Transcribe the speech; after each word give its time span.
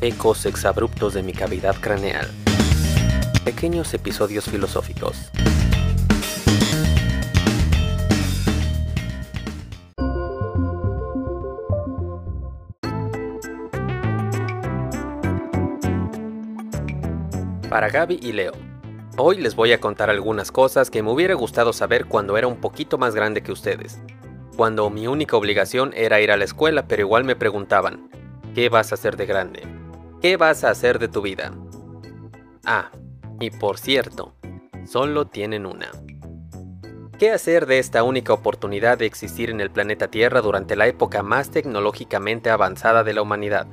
ecos 0.00 0.44
exabruptos 0.44 1.14
de 1.14 1.22
mi 1.22 1.32
cavidad 1.32 1.74
craneal, 1.80 2.28
pequeños 3.44 3.94
episodios 3.94 4.44
filosóficos. 4.44 5.30
Para 17.70 17.88
Gaby 17.88 18.18
y 18.22 18.32
Leo, 18.32 18.52
hoy 19.16 19.38
les 19.38 19.54
voy 19.54 19.72
a 19.72 19.80
contar 19.80 20.10
algunas 20.10 20.52
cosas 20.52 20.90
que 20.90 21.02
me 21.02 21.10
hubiera 21.10 21.34
gustado 21.34 21.72
saber 21.72 22.06
cuando 22.06 22.36
era 22.36 22.46
un 22.46 22.56
poquito 22.56 22.96
más 22.98 23.14
grande 23.14 23.42
que 23.42 23.52
ustedes, 23.52 23.98
cuando 24.56 24.88
mi 24.90 25.06
única 25.06 25.36
obligación 25.36 25.92
era 25.94 26.20
ir 26.20 26.30
a 26.30 26.36
la 26.36 26.44
escuela, 26.44 26.86
pero 26.86 27.02
igual 27.02 27.24
me 27.24 27.36
preguntaban, 27.36 28.10
¿qué 28.54 28.68
vas 28.68 28.92
a 28.92 28.94
hacer 28.94 29.16
de 29.16 29.26
grande? 29.26 29.75
¿Qué 30.22 30.38
vas 30.38 30.64
a 30.64 30.70
hacer 30.70 30.98
de 30.98 31.08
tu 31.08 31.20
vida? 31.20 31.52
Ah, 32.64 32.90
y 33.38 33.50
por 33.50 33.78
cierto, 33.78 34.34
solo 34.86 35.26
tienen 35.26 35.66
una. 35.66 35.90
¿Qué 37.18 37.30
hacer 37.30 37.66
de 37.66 37.78
esta 37.78 38.02
única 38.02 38.32
oportunidad 38.32 38.96
de 38.96 39.04
existir 39.04 39.50
en 39.50 39.60
el 39.60 39.70
planeta 39.70 40.08
Tierra 40.08 40.40
durante 40.40 40.74
la 40.74 40.86
época 40.86 41.22
más 41.22 41.50
tecnológicamente 41.50 42.48
avanzada 42.48 43.04
de 43.04 43.12
la 43.12 43.22
humanidad? 43.22 43.66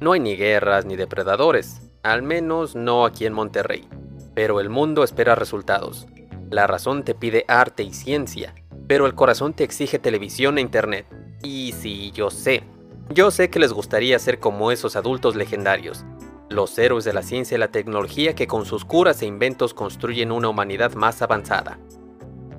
No 0.00 0.12
hay 0.12 0.20
ni 0.20 0.36
guerras 0.36 0.86
ni 0.86 0.96
depredadores, 0.96 1.82
al 2.02 2.22
menos 2.22 2.74
no 2.74 3.04
aquí 3.04 3.26
en 3.26 3.34
Monterrey, 3.34 3.86
pero 4.34 4.60
el 4.60 4.70
mundo 4.70 5.04
espera 5.04 5.34
resultados. 5.34 6.06
La 6.50 6.66
razón 6.66 7.04
te 7.04 7.14
pide 7.14 7.44
arte 7.46 7.82
y 7.82 7.92
ciencia, 7.92 8.54
pero 8.86 9.06
el 9.06 9.14
corazón 9.14 9.52
te 9.52 9.64
exige 9.64 9.98
televisión 9.98 10.56
e 10.56 10.62
internet. 10.62 11.06
Y 11.42 11.72
sí, 11.72 12.10
yo 12.12 12.30
sé, 12.30 12.64
yo 13.10 13.30
sé 13.30 13.50
que 13.50 13.58
les 13.58 13.72
gustaría 13.72 14.18
ser 14.18 14.40
como 14.40 14.70
esos 14.70 14.96
adultos 14.96 15.36
legendarios, 15.36 16.04
los 16.48 16.78
héroes 16.78 17.04
de 17.04 17.12
la 17.12 17.22
ciencia 17.22 17.56
y 17.56 17.58
la 17.58 17.68
tecnología 17.68 18.34
que 18.34 18.46
con 18.46 18.64
sus 18.64 18.84
curas 18.84 19.20
e 19.22 19.26
inventos 19.26 19.74
construyen 19.74 20.32
una 20.32 20.48
humanidad 20.48 20.94
más 20.94 21.20
avanzada. 21.20 21.78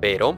Pero, 0.00 0.36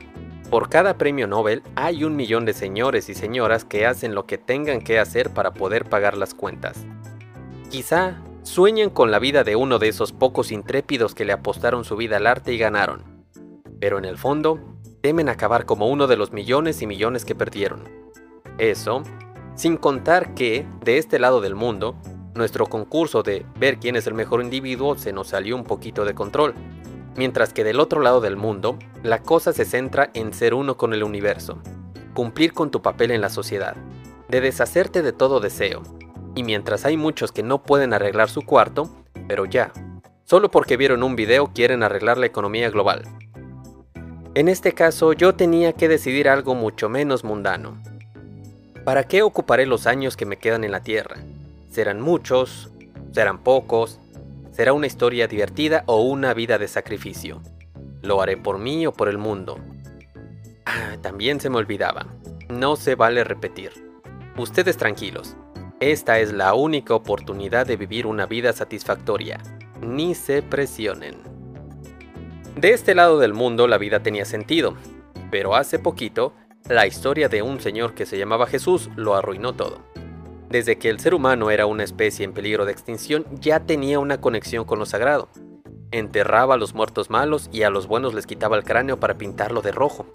por 0.50 0.70
cada 0.70 0.96
premio 0.96 1.26
Nobel 1.26 1.62
hay 1.74 2.04
un 2.04 2.16
millón 2.16 2.46
de 2.46 2.54
señores 2.54 3.08
y 3.10 3.14
señoras 3.14 3.64
que 3.64 3.86
hacen 3.86 4.14
lo 4.14 4.26
que 4.26 4.38
tengan 4.38 4.80
que 4.80 4.98
hacer 4.98 5.30
para 5.30 5.52
poder 5.52 5.84
pagar 5.84 6.16
las 6.16 6.34
cuentas. 6.34 6.86
Quizá 7.70 8.22
sueñen 8.44 8.88
con 8.88 9.10
la 9.10 9.18
vida 9.18 9.44
de 9.44 9.56
uno 9.56 9.78
de 9.78 9.88
esos 9.88 10.12
pocos 10.12 10.52
intrépidos 10.52 11.14
que 11.14 11.26
le 11.26 11.34
apostaron 11.34 11.84
su 11.84 11.96
vida 11.96 12.16
al 12.16 12.26
arte 12.26 12.54
y 12.54 12.58
ganaron. 12.58 13.04
Pero 13.78 13.98
en 13.98 14.06
el 14.06 14.16
fondo, 14.16 14.58
temen 15.02 15.28
acabar 15.28 15.66
como 15.66 15.88
uno 15.88 16.06
de 16.06 16.16
los 16.16 16.32
millones 16.32 16.80
y 16.80 16.86
millones 16.86 17.26
que 17.26 17.34
perdieron. 17.34 17.84
Eso 18.56 19.02
sin 19.58 19.76
contar 19.76 20.34
que, 20.34 20.64
de 20.84 20.98
este 20.98 21.18
lado 21.18 21.40
del 21.40 21.56
mundo, 21.56 21.96
nuestro 22.36 22.66
concurso 22.66 23.24
de 23.24 23.44
ver 23.58 23.78
quién 23.78 23.96
es 23.96 24.06
el 24.06 24.14
mejor 24.14 24.40
individuo 24.40 24.96
se 24.96 25.12
nos 25.12 25.28
salió 25.28 25.56
un 25.56 25.64
poquito 25.64 26.04
de 26.04 26.14
control. 26.14 26.54
Mientras 27.16 27.52
que 27.52 27.64
del 27.64 27.80
otro 27.80 28.00
lado 28.00 28.20
del 28.20 28.36
mundo, 28.36 28.78
la 29.02 29.20
cosa 29.20 29.52
se 29.52 29.64
centra 29.64 30.10
en 30.14 30.32
ser 30.32 30.54
uno 30.54 30.76
con 30.76 30.94
el 30.94 31.02
universo, 31.02 31.58
cumplir 32.14 32.52
con 32.52 32.70
tu 32.70 32.82
papel 32.82 33.10
en 33.10 33.20
la 33.20 33.30
sociedad, 33.30 33.74
de 34.28 34.40
deshacerte 34.40 35.02
de 35.02 35.12
todo 35.12 35.40
deseo. 35.40 35.82
Y 36.36 36.44
mientras 36.44 36.84
hay 36.84 36.96
muchos 36.96 37.32
que 37.32 37.42
no 37.42 37.64
pueden 37.64 37.92
arreglar 37.92 38.30
su 38.30 38.42
cuarto, 38.42 38.88
pero 39.26 39.44
ya, 39.44 39.72
solo 40.22 40.52
porque 40.52 40.76
vieron 40.76 41.02
un 41.02 41.16
video 41.16 41.50
quieren 41.52 41.82
arreglar 41.82 42.16
la 42.16 42.26
economía 42.26 42.70
global. 42.70 43.02
En 44.36 44.46
este 44.46 44.72
caso 44.72 45.14
yo 45.14 45.34
tenía 45.34 45.72
que 45.72 45.88
decidir 45.88 46.28
algo 46.28 46.54
mucho 46.54 46.88
menos 46.88 47.24
mundano, 47.24 47.82
¿Para 48.88 49.04
qué 49.04 49.20
ocuparé 49.20 49.66
los 49.66 49.86
años 49.86 50.16
que 50.16 50.24
me 50.24 50.38
quedan 50.38 50.64
en 50.64 50.72
la 50.72 50.82
Tierra? 50.82 51.18
¿Serán 51.70 52.00
muchos? 52.00 52.70
¿Serán 53.12 53.44
pocos? 53.44 54.00
¿Será 54.50 54.72
una 54.72 54.86
historia 54.86 55.28
divertida 55.28 55.84
o 55.84 56.00
una 56.00 56.32
vida 56.32 56.56
de 56.56 56.68
sacrificio? 56.68 57.42
¿Lo 58.00 58.22
haré 58.22 58.38
por 58.38 58.56
mí 58.56 58.86
o 58.86 58.92
por 58.94 59.10
el 59.10 59.18
mundo? 59.18 59.58
Ah, 60.64 60.96
también 61.02 61.38
se 61.38 61.50
me 61.50 61.58
olvidaba. 61.58 62.06
No 62.48 62.76
se 62.76 62.94
vale 62.94 63.24
repetir. 63.24 63.72
Ustedes 64.38 64.78
tranquilos. 64.78 65.36
Esta 65.80 66.18
es 66.18 66.32
la 66.32 66.54
única 66.54 66.94
oportunidad 66.94 67.66
de 67.66 67.76
vivir 67.76 68.06
una 68.06 68.24
vida 68.24 68.54
satisfactoria. 68.54 69.38
Ni 69.82 70.14
se 70.14 70.40
presionen. 70.40 71.16
De 72.56 72.70
este 72.70 72.94
lado 72.94 73.18
del 73.18 73.34
mundo 73.34 73.68
la 73.68 73.76
vida 73.76 74.02
tenía 74.02 74.24
sentido, 74.24 74.78
pero 75.30 75.56
hace 75.56 75.78
poquito 75.78 76.32
la 76.68 76.86
historia 76.86 77.30
de 77.30 77.40
un 77.40 77.60
señor 77.60 77.94
que 77.94 78.04
se 78.04 78.18
llamaba 78.18 78.46
Jesús 78.46 78.90
lo 78.94 79.14
arruinó 79.14 79.54
todo. 79.54 79.80
Desde 80.50 80.76
que 80.76 80.90
el 80.90 81.00
ser 81.00 81.14
humano 81.14 81.50
era 81.50 81.66
una 81.66 81.82
especie 81.82 82.24
en 82.24 82.32
peligro 82.32 82.66
de 82.66 82.72
extinción, 82.72 83.24
ya 83.40 83.60
tenía 83.60 83.98
una 83.98 84.20
conexión 84.20 84.64
con 84.64 84.78
lo 84.78 84.84
sagrado. 84.84 85.30
Enterraba 85.90 86.54
a 86.54 86.56
los 86.58 86.74
muertos 86.74 87.08
malos 87.08 87.48
y 87.52 87.62
a 87.62 87.70
los 87.70 87.86
buenos 87.86 88.12
les 88.12 88.26
quitaba 88.26 88.56
el 88.56 88.64
cráneo 88.64 89.00
para 89.00 89.16
pintarlo 89.16 89.62
de 89.62 89.72
rojo. 89.72 90.06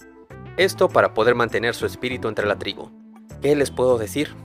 Esto 0.58 0.90
para 0.90 1.16
poder 1.16 1.34
mantener 1.34 1.74
su 1.74 1.88
espíritu 1.88 2.28
entre 2.28 2.46
la 2.46 2.60
tribu. 2.60 2.92
¿Qué 3.42 3.56
les 3.56 3.72
puedo 3.72 3.98
decir? 3.98 4.36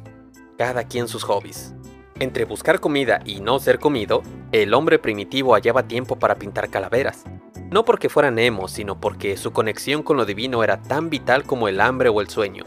Cada 0.56 0.84
quien 0.84 1.08
sus 1.08 1.25
hobbies. 1.25 1.75
Entre 2.20 2.46
buscar 2.46 2.80
comida 2.80 3.20
y 3.25 3.40
no 3.40 3.60
ser 3.60 3.78
comido, 3.78 4.22
el 4.50 4.72
hombre 4.72 4.98
primitivo 4.98 5.54
hallaba 5.54 5.86
tiempo 5.86 6.16
para 6.16 6.36
pintar 6.36 6.70
calaveras, 6.70 7.25
no 7.70 7.84
porque 7.84 8.08
fuera 8.08 8.30
Nemo, 8.30 8.66
sino 8.68 9.00
porque 9.00 9.36
su 9.36 9.52
conexión 9.52 10.02
con 10.02 10.16
lo 10.16 10.24
divino 10.24 10.64
era 10.64 10.80
tan 10.80 11.10
vital 11.10 11.44
como 11.44 11.68
el 11.68 11.80
hambre 11.80 12.08
o 12.08 12.20
el 12.20 12.28
sueño. 12.28 12.64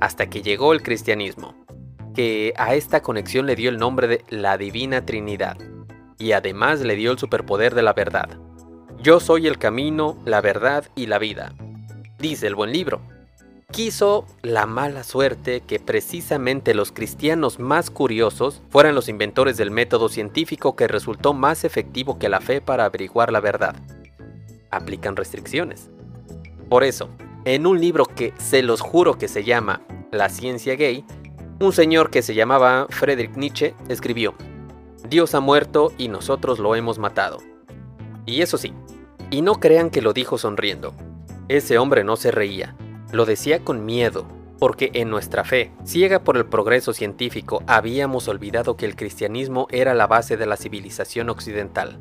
Hasta 0.00 0.30
que 0.30 0.42
llegó 0.42 0.72
el 0.72 0.82
cristianismo, 0.82 1.54
que 2.14 2.54
a 2.56 2.74
esta 2.74 3.02
conexión 3.02 3.46
le 3.46 3.56
dio 3.56 3.68
el 3.68 3.76
nombre 3.76 4.08
de 4.08 4.24
la 4.30 4.56
Divina 4.56 5.04
Trinidad, 5.04 5.58
y 6.18 6.32
además 6.32 6.80
le 6.80 6.96
dio 6.96 7.12
el 7.12 7.18
superpoder 7.18 7.74
de 7.74 7.82
la 7.82 7.92
verdad. 7.92 8.38
Yo 9.02 9.20
soy 9.20 9.46
el 9.46 9.58
camino, 9.58 10.16
la 10.24 10.40
verdad 10.40 10.84
y 10.94 11.06
la 11.06 11.18
vida, 11.18 11.52
dice 12.18 12.46
el 12.46 12.54
buen 12.54 12.72
libro. 12.72 13.02
Quiso 13.70 14.26
la 14.42 14.66
mala 14.66 15.02
suerte 15.02 15.62
que 15.62 15.78
precisamente 15.78 16.74
los 16.74 16.92
cristianos 16.92 17.58
más 17.58 17.90
curiosos 17.90 18.60
fueran 18.68 18.94
los 18.94 19.08
inventores 19.08 19.56
del 19.56 19.70
método 19.70 20.08
científico 20.08 20.76
que 20.76 20.88
resultó 20.88 21.32
más 21.32 21.64
efectivo 21.64 22.18
que 22.18 22.28
la 22.28 22.40
fe 22.40 22.60
para 22.60 22.84
averiguar 22.84 23.32
la 23.32 23.40
verdad 23.40 23.74
aplican 24.72 25.14
restricciones. 25.14 25.90
Por 26.68 26.82
eso, 26.82 27.08
en 27.44 27.66
un 27.66 27.80
libro 27.80 28.06
que 28.06 28.32
se 28.38 28.62
los 28.62 28.80
juro 28.80 29.18
que 29.18 29.28
se 29.28 29.44
llama 29.44 29.82
La 30.10 30.28
ciencia 30.28 30.74
gay, 30.74 31.04
un 31.60 31.72
señor 31.72 32.10
que 32.10 32.22
se 32.22 32.34
llamaba 32.34 32.86
Friedrich 32.90 33.36
Nietzsche 33.36 33.74
escribió, 33.88 34.34
Dios 35.08 35.34
ha 35.34 35.40
muerto 35.40 35.92
y 35.98 36.08
nosotros 36.08 36.58
lo 36.58 36.74
hemos 36.74 36.98
matado. 36.98 37.38
Y 38.26 38.40
eso 38.40 38.56
sí, 38.56 38.72
y 39.30 39.42
no 39.42 39.60
crean 39.60 39.90
que 39.90 40.02
lo 40.02 40.12
dijo 40.12 40.38
sonriendo. 40.38 40.94
Ese 41.48 41.78
hombre 41.78 42.02
no 42.04 42.16
se 42.16 42.30
reía, 42.30 42.74
lo 43.12 43.26
decía 43.26 43.62
con 43.62 43.84
miedo, 43.84 44.26
porque 44.58 44.90
en 44.94 45.10
nuestra 45.10 45.44
fe, 45.44 45.72
ciega 45.84 46.24
por 46.24 46.36
el 46.36 46.46
progreso 46.46 46.92
científico, 46.92 47.62
habíamos 47.66 48.28
olvidado 48.28 48.76
que 48.76 48.86
el 48.86 48.96
cristianismo 48.96 49.66
era 49.70 49.94
la 49.94 50.06
base 50.06 50.36
de 50.36 50.46
la 50.46 50.56
civilización 50.56 51.28
occidental 51.28 51.98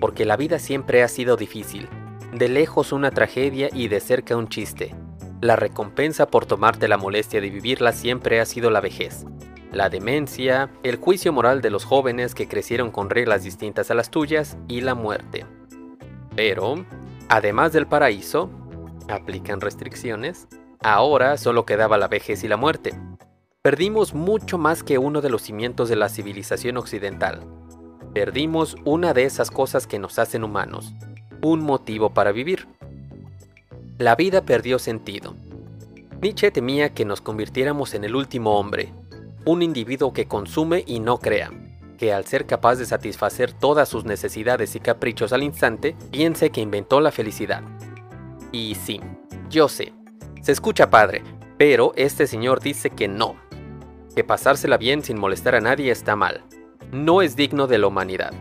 porque 0.00 0.24
la 0.24 0.36
vida 0.36 0.58
siempre 0.58 1.02
ha 1.02 1.08
sido 1.08 1.36
difícil, 1.36 1.88
de 2.32 2.48
lejos 2.48 2.92
una 2.92 3.10
tragedia 3.10 3.68
y 3.72 3.88
de 3.88 4.00
cerca 4.00 4.36
un 4.36 4.48
chiste. 4.48 4.94
La 5.40 5.56
recompensa 5.56 6.26
por 6.26 6.46
tomarte 6.46 6.88
la 6.88 6.96
molestia 6.96 7.40
de 7.40 7.50
vivirla 7.50 7.92
siempre 7.92 8.40
ha 8.40 8.46
sido 8.46 8.70
la 8.70 8.80
vejez, 8.80 9.26
la 9.72 9.90
demencia, 9.90 10.70
el 10.82 10.96
juicio 10.96 11.32
moral 11.32 11.60
de 11.60 11.70
los 11.70 11.84
jóvenes 11.84 12.34
que 12.34 12.48
crecieron 12.48 12.90
con 12.90 13.10
reglas 13.10 13.44
distintas 13.44 13.90
a 13.90 13.94
las 13.94 14.10
tuyas 14.10 14.56
y 14.68 14.80
la 14.80 14.94
muerte. 14.94 15.44
Pero, 16.36 16.84
además 17.28 17.72
del 17.72 17.86
paraíso, 17.86 18.50
aplican 19.08 19.60
restricciones, 19.60 20.48
ahora 20.80 21.36
solo 21.36 21.66
quedaba 21.66 21.98
la 21.98 22.08
vejez 22.08 22.44
y 22.44 22.48
la 22.48 22.56
muerte. 22.56 22.94
Perdimos 23.62 24.14
mucho 24.14 24.58
más 24.58 24.82
que 24.82 24.98
uno 24.98 25.20
de 25.20 25.30
los 25.30 25.42
cimientos 25.42 25.88
de 25.88 25.96
la 25.96 26.08
civilización 26.08 26.76
occidental, 26.76 27.46
Perdimos 28.14 28.76
una 28.84 29.12
de 29.12 29.24
esas 29.24 29.50
cosas 29.50 29.88
que 29.88 29.98
nos 29.98 30.20
hacen 30.20 30.44
humanos, 30.44 30.94
un 31.42 31.64
motivo 31.64 32.10
para 32.10 32.30
vivir. 32.30 32.68
La 33.98 34.14
vida 34.14 34.42
perdió 34.42 34.78
sentido. 34.78 35.34
Nietzsche 36.22 36.52
temía 36.52 36.94
que 36.94 37.04
nos 37.04 37.20
convirtiéramos 37.20 37.92
en 37.92 38.04
el 38.04 38.14
último 38.14 38.56
hombre, 38.56 38.92
un 39.44 39.62
individuo 39.62 40.12
que 40.12 40.28
consume 40.28 40.84
y 40.86 41.00
no 41.00 41.18
crea, 41.18 41.50
que 41.98 42.12
al 42.12 42.24
ser 42.24 42.46
capaz 42.46 42.76
de 42.76 42.86
satisfacer 42.86 43.52
todas 43.52 43.88
sus 43.88 44.04
necesidades 44.04 44.76
y 44.76 44.80
caprichos 44.80 45.32
al 45.32 45.42
instante, 45.42 45.96
piense 46.12 46.50
que 46.50 46.60
inventó 46.60 47.00
la 47.00 47.10
felicidad. 47.10 47.64
Y 48.52 48.76
sí, 48.76 49.00
yo 49.50 49.68
sé, 49.68 49.92
se 50.40 50.52
escucha 50.52 50.88
padre, 50.88 51.24
pero 51.58 51.92
este 51.96 52.28
señor 52.28 52.60
dice 52.60 52.90
que 52.90 53.08
no, 53.08 53.34
que 54.14 54.22
pasársela 54.22 54.76
bien 54.76 55.02
sin 55.02 55.18
molestar 55.18 55.56
a 55.56 55.60
nadie 55.60 55.90
está 55.90 56.14
mal, 56.14 56.44
no 56.94 57.22
es 57.22 57.34
digno 57.34 57.66
de 57.66 57.78
la 57.78 57.88
humanidad. 57.88 58.32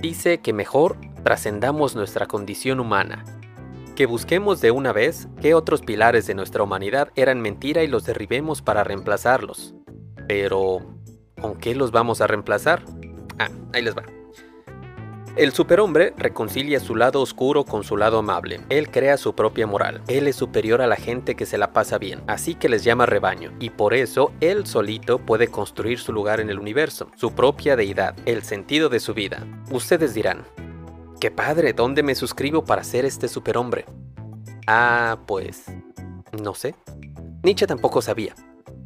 Dice 0.00 0.38
que 0.38 0.54
mejor 0.54 0.96
trascendamos 1.22 1.94
nuestra 1.94 2.26
condición 2.26 2.80
humana, 2.80 3.24
que 3.94 4.06
busquemos 4.06 4.62
de 4.62 4.70
una 4.70 4.92
vez 4.92 5.28
qué 5.42 5.54
otros 5.54 5.82
pilares 5.82 6.26
de 6.26 6.34
nuestra 6.34 6.62
humanidad 6.62 7.10
eran 7.14 7.42
mentira 7.42 7.82
y 7.82 7.86
los 7.86 8.04
derribemos 8.06 8.62
para 8.62 8.84
reemplazarlos. 8.84 9.74
Pero, 10.26 10.78
¿con 11.40 11.56
qué 11.56 11.74
los 11.74 11.90
vamos 11.90 12.22
a 12.22 12.26
reemplazar? 12.26 12.82
Ah, 13.38 13.50
ahí 13.74 13.82
les 13.82 13.94
va. 13.94 14.04
El 15.36 15.52
superhombre 15.52 16.12
reconcilia 16.16 16.80
su 16.80 16.96
lado 16.96 17.20
oscuro 17.20 17.64
con 17.64 17.84
su 17.84 17.96
lado 17.96 18.18
amable. 18.18 18.60
Él 18.68 18.90
crea 18.90 19.16
su 19.16 19.32
propia 19.32 19.64
moral. 19.64 20.02
Él 20.08 20.26
es 20.26 20.34
superior 20.34 20.82
a 20.82 20.88
la 20.88 20.96
gente 20.96 21.36
que 21.36 21.46
se 21.46 21.56
la 21.56 21.72
pasa 21.72 21.98
bien, 21.98 22.20
así 22.26 22.56
que 22.56 22.68
les 22.68 22.82
llama 22.82 23.06
rebaño. 23.06 23.52
Y 23.60 23.70
por 23.70 23.94
eso 23.94 24.32
él 24.40 24.66
solito 24.66 25.18
puede 25.18 25.46
construir 25.46 26.00
su 26.00 26.12
lugar 26.12 26.40
en 26.40 26.50
el 26.50 26.58
universo, 26.58 27.12
su 27.14 27.32
propia 27.32 27.76
deidad, 27.76 28.16
el 28.26 28.42
sentido 28.42 28.88
de 28.88 28.98
su 28.98 29.14
vida. 29.14 29.46
Ustedes 29.70 30.14
dirán, 30.14 30.44
¡qué 31.20 31.30
padre! 31.30 31.74
¿Dónde 31.74 32.02
me 32.02 32.16
suscribo 32.16 32.64
para 32.64 32.82
ser 32.82 33.04
este 33.04 33.28
superhombre? 33.28 33.86
Ah, 34.66 35.20
pues... 35.26 35.66
no 36.42 36.54
sé. 36.54 36.74
Nietzsche 37.44 37.68
tampoco 37.68 38.02
sabía. 38.02 38.34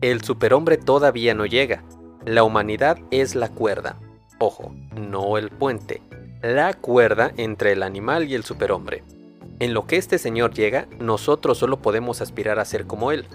El 0.03 0.23
superhombre 0.23 0.77
todavía 0.77 1.33
no 1.33 1.47
llega. 1.47 1.85
La 2.27 2.45
humanidad 2.45 2.99
es 3.11 3.35
la 3.35 3.49
cuerda. 3.49 3.99
Ojo, 4.39 4.75
no 4.95 5.39
el 5.39 5.49
puente 5.49 6.03
la 6.45 6.75
cuerda 6.75 7.33
entre 7.39 7.73
el 7.73 7.83
animal 7.83 8.29
y 8.29 8.35
el 8.35 8.45
superhombre. 8.45 9.03
En 9.61 9.73
lo 9.73 9.87
que 9.87 9.97
este 9.97 10.19
señor 10.19 10.53
llega, 10.53 10.87
nosotros 10.99 11.57
solo 11.57 11.79
podemos 11.79 12.21
aspirar 12.21 12.59
a 12.59 12.67
ser 12.67 12.87
como 12.87 13.13
él. 13.13 13.27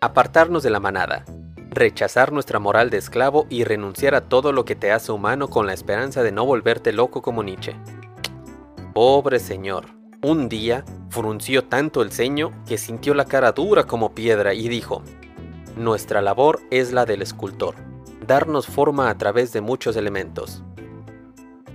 Apartarnos 0.00 0.62
de 0.62 0.70
la 0.70 0.78
manada, 0.78 1.24
rechazar 1.70 2.30
nuestra 2.30 2.60
moral 2.60 2.88
de 2.88 2.98
esclavo 2.98 3.46
y 3.50 3.64
renunciar 3.64 4.14
a 4.14 4.28
todo 4.28 4.52
lo 4.52 4.64
que 4.64 4.76
te 4.76 4.92
hace 4.92 5.10
humano 5.10 5.48
con 5.48 5.66
la 5.66 5.72
esperanza 5.72 6.22
de 6.22 6.30
no 6.30 6.46
volverte 6.46 6.92
loco 6.92 7.20
como 7.20 7.42
Nietzsche. 7.42 7.74
Pobre 8.94 9.40
señor, 9.40 9.86
un 10.22 10.48
día 10.48 10.84
frunció 11.08 11.64
tanto 11.64 12.00
el 12.00 12.12
ceño 12.12 12.52
que 12.64 12.78
sintió 12.78 13.12
la 13.14 13.24
cara 13.24 13.50
dura 13.50 13.88
como 13.88 14.14
piedra 14.14 14.54
y 14.54 14.68
dijo, 14.68 15.02
Nuestra 15.74 16.22
labor 16.22 16.60
es 16.70 16.92
la 16.92 17.06
del 17.06 17.22
escultor, 17.22 17.74
darnos 18.24 18.68
forma 18.68 19.10
a 19.10 19.18
través 19.18 19.52
de 19.52 19.62
muchos 19.62 19.96
elementos. 19.96 20.62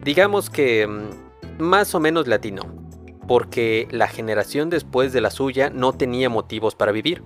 Digamos 0.06 0.52
que 0.52 0.86
mm, 0.86 1.64
más 1.64 1.96
o 1.96 2.00
menos 2.00 2.28
latino, 2.28 2.62
porque 3.28 3.88
la 3.90 4.08
generación 4.08 4.70
después 4.70 5.12
de 5.14 5.20
la 5.20 5.32
suya 5.32 5.72
no 5.72 5.94
tenía 5.94 6.30
motivos 6.30 6.76
para 6.76 6.92
vivir. 6.92 7.24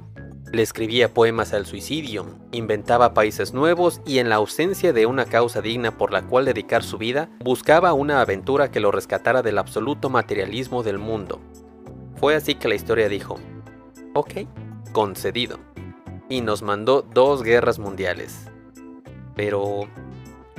Le 0.53 0.61
escribía 0.61 1.13
poemas 1.13 1.53
al 1.53 1.65
suicidio, 1.65 2.25
inventaba 2.53 3.13
países 3.13 3.53
nuevos 3.53 3.99
y 4.05 4.19
en 4.19 4.29
la 4.29 4.35
ausencia 4.35 4.93
de 4.93 5.05
una 5.07 5.25
causa 5.25 5.61
digna 5.61 5.97
por 5.97 6.13
la 6.13 6.21
cual 6.21 6.45
dedicar 6.45 6.81
su 6.81 6.97
vida, 6.97 7.29
buscaba 7.43 7.91
una 7.91 8.21
aventura 8.21 8.71
que 8.71 8.79
lo 8.79 8.91
rescatara 8.91 9.41
del 9.41 9.57
absoluto 9.57 10.09
materialismo 10.09 10.81
del 10.81 10.99
mundo. 10.99 11.41
Fue 12.15 12.33
así 12.33 12.55
que 12.55 12.69
la 12.69 12.75
historia 12.75 13.09
dijo, 13.09 13.35
ok, 14.13 14.47
concedido. 14.93 15.59
Y 16.29 16.39
nos 16.39 16.61
mandó 16.61 17.01
dos 17.01 17.43
guerras 17.43 17.77
mundiales. 17.77 18.45
Pero, 19.35 19.89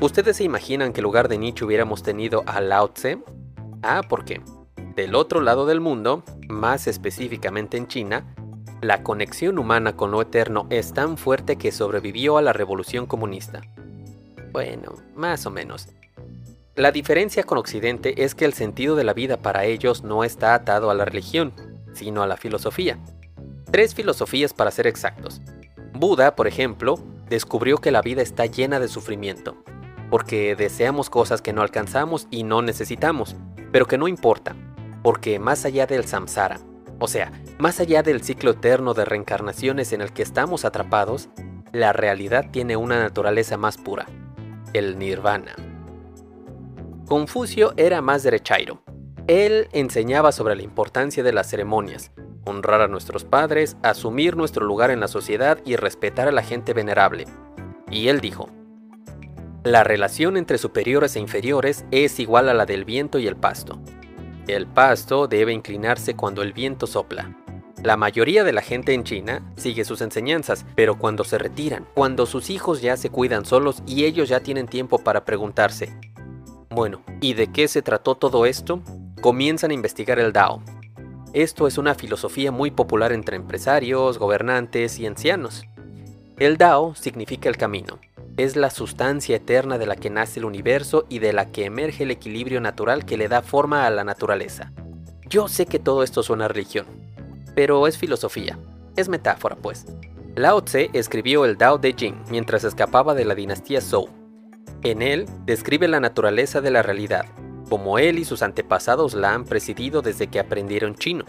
¿Ustedes 0.00 0.38
se 0.38 0.44
imaginan 0.44 0.94
que 0.94 1.02
lugar 1.02 1.28
de 1.28 1.36
Nietzsche 1.36 1.62
hubiéramos 1.62 2.02
tenido 2.02 2.42
a 2.46 2.62
Lao 2.62 2.88
Tse? 2.88 3.18
Ah, 3.82 4.00
¿por 4.08 4.24
qué? 4.24 4.40
Del 4.96 5.14
otro 5.14 5.42
lado 5.42 5.66
del 5.66 5.80
mundo, 5.80 6.24
más 6.48 6.86
específicamente 6.86 7.76
en 7.76 7.86
China, 7.86 8.34
la 8.80 9.02
conexión 9.02 9.58
humana 9.58 9.96
con 9.96 10.10
lo 10.10 10.22
eterno 10.22 10.66
es 10.70 10.94
tan 10.94 11.18
fuerte 11.18 11.56
que 11.56 11.70
sobrevivió 11.70 12.38
a 12.38 12.42
la 12.42 12.54
revolución 12.54 13.04
comunista. 13.04 13.60
Bueno, 14.52 14.94
más 15.14 15.44
o 15.44 15.50
menos. 15.50 15.88
La 16.76 16.92
diferencia 16.92 17.42
con 17.42 17.58
Occidente 17.58 18.24
es 18.24 18.34
que 18.34 18.46
el 18.46 18.54
sentido 18.54 18.96
de 18.96 19.04
la 19.04 19.12
vida 19.12 19.36
para 19.36 19.66
ellos 19.66 20.02
no 20.02 20.24
está 20.24 20.54
atado 20.54 20.90
a 20.90 20.94
la 20.94 21.04
religión, 21.04 21.52
sino 21.92 22.22
a 22.22 22.26
la 22.26 22.38
filosofía. 22.38 22.98
Tres 23.70 23.94
filosofías 23.94 24.54
para 24.54 24.70
ser 24.70 24.86
exactos. 24.86 25.42
Buda, 25.92 26.36
por 26.36 26.46
ejemplo, 26.46 26.98
descubrió 27.28 27.76
que 27.76 27.90
la 27.90 28.00
vida 28.00 28.22
está 28.22 28.46
llena 28.46 28.80
de 28.80 28.88
sufrimiento, 28.88 29.62
porque 30.10 30.56
deseamos 30.56 31.08
cosas 31.08 31.40
que 31.40 31.52
no 31.52 31.62
alcanzamos 31.62 32.26
y 32.30 32.42
no 32.42 32.62
necesitamos, 32.62 33.36
pero 33.72 33.86
que 33.86 33.98
no 33.98 34.08
importa, 34.08 34.54
porque 35.02 35.38
más 35.38 35.64
allá 35.64 35.86
del 35.86 36.04
samsara, 36.04 36.60
o 36.98 37.08
sea, 37.08 37.32
más 37.58 37.80
allá 37.80 38.02
del 38.02 38.22
ciclo 38.22 38.50
eterno 38.50 38.92
de 38.92 39.04
reencarnaciones 39.04 39.92
en 39.92 40.02
el 40.02 40.12
que 40.12 40.22
estamos 40.22 40.64
atrapados, 40.64 41.30
la 41.72 41.92
realidad 41.92 42.50
tiene 42.50 42.76
una 42.76 42.98
naturaleza 42.98 43.56
más 43.56 43.78
pura, 43.78 44.06
el 44.74 44.98
nirvana. 44.98 45.54
Confucio 47.06 47.72
era 47.76 48.02
más 48.02 48.22
derechairo. 48.22 48.82
Él 49.26 49.68
enseñaba 49.72 50.32
sobre 50.32 50.56
la 50.56 50.62
importancia 50.62 51.22
de 51.22 51.32
las 51.32 51.48
ceremonias, 51.48 52.12
honrar 52.44 52.82
a 52.82 52.88
nuestros 52.88 53.24
padres, 53.24 53.76
asumir 53.82 54.36
nuestro 54.36 54.66
lugar 54.66 54.90
en 54.90 55.00
la 55.00 55.08
sociedad 55.08 55.58
y 55.64 55.76
respetar 55.76 56.28
a 56.28 56.32
la 56.32 56.42
gente 56.42 56.72
venerable. 56.72 57.26
Y 57.90 58.08
él 58.08 58.20
dijo, 58.20 58.48
la 59.64 59.84
relación 59.84 60.38
entre 60.38 60.56
superiores 60.56 61.16
e 61.16 61.20
inferiores 61.20 61.84
es 61.90 62.18
igual 62.18 62.48
a 62.48 62.54
la 62.54 62.64
del 62.64 62.86
viento 62.86 63.18
y 63.18 63.26
el 63.26 63.36
pasto. 63.36 63.78
El 64.48 64.66
pasto 64.66 65.28
debe 65.28 65.52
inclinarse 65.52 66.14
cuando 66.14 66.40
el 66.40 66.54
viento 66.54 66.86
sopla. 66.86 67.36
La 67.82 67.98
mayoría 67.98 68.42
de 68.42 68.54
la 68.54 68.62
gente 68.62 68.94
en 68.94 69.04
China 69.04 69.42
sigue 69.56 69.84
sus 69.84 70.00
enseñanzas, 70.00 70.64
pero 70.74 70.96
cuando 70.98 71.24
se 71.24 71.36
retiran, 71.36 71.86
cuando 71.94 72.24
sus 72.24 72.48
hijos 72.48 72.80
ya 72.80 72.96
se 72.96 73.10
cuidan 73.10 73.44
solos 73.44 73.82
y 73.86 74.04
ellos 74.04 74.30
ya 74.30 74.40
tienen 74.40 74.66
tiempo 74.66 74.98
para 74.98 75.26
preguntarse, 75.26 75.94
bueno, 76.70 77.02
¿y 77.20 77.34
de 77.34 77.48
qué 77.48 77.68
se 77.68 77.82
trató 77.82 78.14
todo 78.14 78.46
esto? 78.46 78.80
Comienzan 79.20 79.72
a 79.72 79.74
investigar 79.74 80.18
el 80.18 80.32
Dao. 80.32 80.62
Esto 81.34 81.66
es 81.66 81.76
una 81.76 81.94
filosofía 81.94 82.50
muy 82.50 82.70
popular 82.70 83.12
entre 83.12 83.36
empresarios, 83.36 84.18
gobernantes 84.18 84.98
y 84.98 85.06
ancianos. 85.06 85.66
El 86.38 86.56
Dao 86.56 86.94
significa 86.94 87.50
el 87.50 87.58
camino, 87.58 87.98
es 88.42 88.56
la 88.56 88.70
sustancia 88.70 89.36
eterna 89.36 89.78
de 89.78 89.86
la 89.86 89.96
que 89.96 90.10
nace 90.10 90.40
el 90.40 90.44
universo 90.44 91.06
y 91.08 91.18
de 91.18 91.32
la 91.32 91.50
que 91.50 91.64
emerge 91.64 92.04
el 92.04 92.10
equilibrio 92.10 92.60
natural 92.60 93.04
que 93.04 93.16
le 93.16 93.28
da 93.28 93.42
forma 93.42 93.86
a 93.86 93.90
la 93.90 94.04
naturaleza. 94.04 94.72
Yo 95.28 95.48
sé 95.48 95.66
que 95.66 95.78
todo 95.78 96.02
esto 96.02 96.22
suena 96.22 96.46
a 96.46 96.48
religión, 96.48 96.86
pero 97.54 97.86
es 97.86 97.98
filosofía, 97.98 98.58
es 98.96 99.08
metáfora 99.08 99.56
pues. 99.56 99.86
Lao 100.34 100.62
Tse 100.62 100.90
escribió 100.92 101.44
el 101.44 101.56
Tao 101.56 101.80
Te 101.80 101.94
Ching 101.94 102.22
mientras 102.30 102.64
escapaba 102.64 103.14
de 103.14 103.24
la 103.24 103.34
dinastía 103.34 103.80
Zhou. 103.80 104.08
En 104.82 105.02
él 105.02 105.26
describe 105.44 105.88
la 105.88 106.00
naturaleza 106.00 106.60
de 106.60 106.70
la 106.70 106.82
realidad, 106.82 107.26
como 107.68 107.98
él 107.98 108.18
y 108.18 108.24
sus 108.24 108.42
antepasados 108.42 109.14
la 109.14 109.34
han 109.34 109.44
presidido 109.44 110.02
desde 110.02 110.28
que 110.28 110.40
aprendieron 110.40 110.94
chino. 110.94 111.24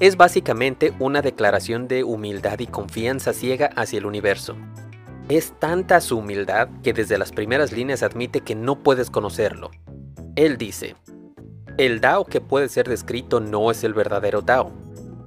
Es 0.00 0.16
básicamente 0.16 0.94
una 0.98 1.22
declaración 1.22 1.86
de 1.86 2.04
humildad 2.04 2.58
y 2.58 2.66
confianza 2.66 3.32
ciega 3.32 3.70
hacia 3.76 3.98
el 3.98 4.06
universo, 4.06 4.56
es 5.30 5.52
tanta 5.60 6.00
su 6.00 6.18
humildad 6.18 6.68
que 6.82 6.92
desde 6.92 7.16
las 7.16 7.30
primeras 7.30 7.70
líneas 7.70 8.02
admite 8.02 8.40
que 8.40 8.56
no 8.56 8.82
puedes 8.82 9.10
conocerlo. 9.10 9.70
Él 10.34 10.58
dice, 10.58 10.96
el 11.78 12.00
Dao 12.00 12.24
que 12.24 12.40
puede 12.40 12.68
ser 12.68 12.88
descrito 12.88 13.38
no 13.38 13.70
es 13.70 13.84
el 13.84 13.94
verdadero 13.94 14.42
Dao. 14.42 14.72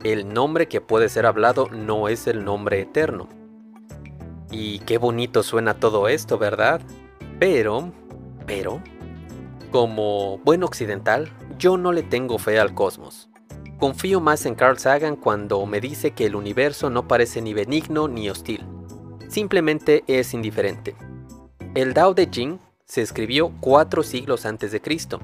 El 0.04 0.34
nombre 0.34 0.68
que 0.68 0.82
puede 0.82 1.08
ser 1.08 1.26
hablado 1.26 1.70
no 1.70 2.10
es 2.10 2.28
el 2.28 2.44
nombre 2.44 2.82
eterno. 2.82 3.30
Y 4.52 4.80
qué 4.80 4.98
bonito 4.98 5.42
suena 5.42 5.76
todo 5.76 6.10
esto, 6.10 6.38
¿verdad? 6.38 6.82
Pero, 7.40 7.94
pero, 8.46 8.82
como 9.72 10.40
buen 10.40 10.64
occidental, 10.64 11.32
yo 11.58 11.78
no 11.78 11.94
le 11.94 12.04
tengo 12.04 12.38
fe 12.40 12.60
al 12.60 12.74
cosmos. 12.74 13.30
Confío 13.80 14.20
más 14.20 14.46
en 14.46 14.56
Carl 14.56 14.78
Sagan 14.78 15.16
cuando 15.16 15.66
me 15.66 15.80
dice 15.80 16.12
que 16.12 16.26
el 16.26 16.36
universo 16.36 16.90
no 16.90 17.08
parece 17.08 17.42
ni 17.42 17.54
benigno 17.54 18.10
ni 18.10 18.30
hostil 18.30 18.66
simplemente 19.34 20.04
es 20.06 20.36
indiferente. 20.36 20.96
El 21.74 21.96
Dao 21.96 22.14
de 22.14 22.30
Jing 22.32 22.60
se 22.86 23.02
escribió 23.02 23.52
cuatro 23.62 24.04
siglos 24.04 24.46
antes 24.46 24.72
de 24.72 24.80
Cristo, 24.80 25.20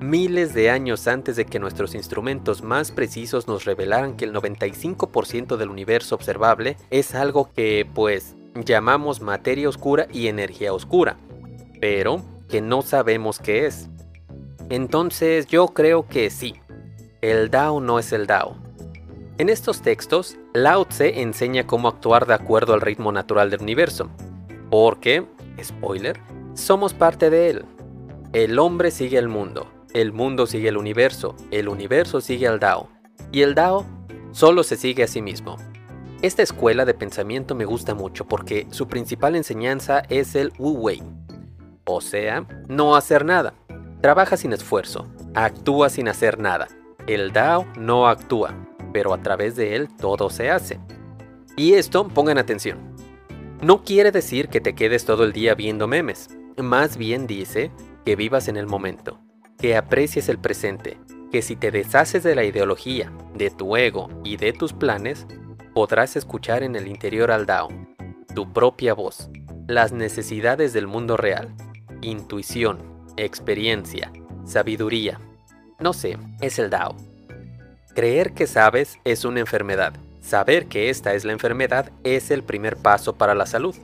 miles 0.00 0.54
de 0.54 0.70
años 0.70 1.08
antes 1.08 1.34
de 1.34 1.44
que 1.44 1.58
nuestros 1.58 1.96
instrumentos 1.96 2.62
más 2.62 2.92
precisos 2.92 3.48
nos 3.48 3.64
revelaran 3.64 4.16
que 4.16 4.26
el 4.26 4.32
95% 4.32 5.56
del 5.56 5.70
universo 5.70 6.14
observable 6.14 6.76
es 6.90 7.16
algo 7.16 7.50
que, 7.52 7.84
pues, 7.92 8.36
llamamos 8.54 9.20
materia 9.20 9.68
oscura 9.68 10.06
y 10.12 10.28
energía 10.28 10.72
oscura, 10.72 11.16
pero 11.80 12.22
que 12.48 12.60
no 12.60 12.82
sabemos 12.82 13.40
qué 13.40 13.66
es. 13.66 13.88
Entonces 14.70 15.48
yo 15.48 15.68
creo 15.68 16.06
que 16.06 16.30
sí, 16.30 16.54
el 17.20 17.50
Dao 17.50 17.80
no 17.80 17.98
es 17.98 18.12
el 18.12 18.28
Dao, 18.28 18.61
en 19.42 19.48
estos 19.48 19.82
textos, 19.82 20.38
Lao 20.54 20.84
Tse 20.84 21.20
enseña 21.20 21.66
cómo 21.66 21.88
actuar 21.88 22.26
de 22.26 22.34
acuerdo 22.34 22.74
al 22.74 22.80
ritmo 22.80 23.10
natural 23.10 23.50
del 23.50 23.60
universo, 23.60 24.08
porque, 24.70 25.26
spoiler, 25.60 26.20
somos 26.54 26.94
parte 26.94 27.28
de 27.28 27.50
él. 27.50 27.64
El 28.32 28.60
hombre 28.60 28.92
sigue 28.92 29.18
el 29.18 29.28
mundo, 29.28 29.66
el 29.94 30.12
mundo 30.12 30.46
sigue 30.46 30.68
el 30.68 30.76
universo, 30.76 31.34
el 31.50 31.68
universo 31.68 32.20
sigue 32.20 32.46
al 32.46 32.60
Dao, 32.60 32.88
y 33.32 33.42
el 33.42 33.56
Dao 33.56 33.84
solo 34.30 34.62
se 34.62 34.76
sigue 34.76 35.02
a 35.02 35.08
sí 35.08 35.20
mismo. 35.20 35.56
Esta 36.22 36.42
escuela 36.42 36.84
de 36.84 36.94
pensamiento 36.94 37.56
me 37.56 37.64
gusta 37.64 37.96
mucho 37.96 38.24
porque 38.26 38.68
su 38.70 38.86
principal 38.86 39.34
enseñanza 39.34 40.04
es 40.08 40.36
el 40.36 40.52
Wu 40.56 40.70
Wei, 40.70 41.02
o 41.84 42.00
sea, 42.00 42.46
no 42.68 42.94
hacer 42.94 43.24
nada. 43.24 43.54
Trabaja 44.02 44.36
sin 44.36 44.52
esfuerzo, 44.52 45.08
actúa 45.34 45.90
sin 45.90 46.06
hacer 46.06 46.38
nada. 46.38 46.68
El 47.08 47.32
Dao 47.32 47.66
no 47.76 48.06
actúa, 48.06 48.54
pero 48.92 49.14
a 49.14 49.22
través 49.22 49.56
de 49.56 49.76
él 49.76 49.88
todo 49.88 50.30
se 50.30 50.50
hace. 50.50 50.80
Y 51.56 51.74
esto, 51.74 52.08
pongan 52.08 52.38
atención, 52.38 52.78
No 53.60 53.84
quiere 53.84 54.10
decir 54.10 54.48
que 54.48 54.60
te 54.60 54.74
quedes 54.74 55.04
todo 55.04 55.24
el 55.24 55.32
día 55.32 55.54
viendo 55.54 55.86
memes, 55.86 56.28
más 56.56 56.96
bien 56.96 57.26
dice 57.26 57.70
que 58.04 58.16
vivas 58.16 58.48
en 58.48 58.56
el 58.56 58.66
momento, 58.66 59.20
que 59.58 59.76
aprecies 59.76 60.28
el 60.28 60.38
presente, 60.38 60.98
que 61.30 61.42
si 61.42 61.56
te 61.56 61.70
deshaces 61.70 62.22
de 62.22 62.34
la 62.34 62.44
ideología, 62.44 63.12
de 63.34 63.50
tu 63.50 63.76
ego 63.76 64.08
y 64.24 64.36
de 64.36 64.52
tus 64.52 64.72
planes, 64.72 65.26
podrás 65.74 66.16
escuchar 66.16 66.62
en 66.62 66.74
el 66.74 66.88
interior 66.88 67.30
al 67.30 67.46
Dao, 67.46 67.68
tu 68.34 68.52
propia 68.52 68.94
voz, 68.94 69.30
las 69.68 69.92
necesidades 69.92 70.72
del 70.72 70.86
mundo 70.86 71.16
real, 71.16 71.54
intuición, 72.00 72.78
experiencia, 73.16 74.12
sabiduría. 74.44 75.20
No 75.78 75.92
sé, 75.92 76.18
es 76.40 76.58
el 76.58 76.68
Dao. 76.70 76.96
Creer 77.94 78.32
que 78.32 78.46
sabes 78.46 78.98
es 79.04 79.26
una 79.26 79.40
enfermedad. 79.40 79.92
Saber 80.22 80.66
que 80.66 80.88
esta 80.88 81.12
es 81.12 81.26
la 81.26 81.32
enfermedad 81.32 81.92
es 82.04 82.30
el 82.30 82.42
primer 82.42 82.76
paso 82.76 83.16
para 83.16 83.34
la 83.34 83.44
salud. 83.44 83.74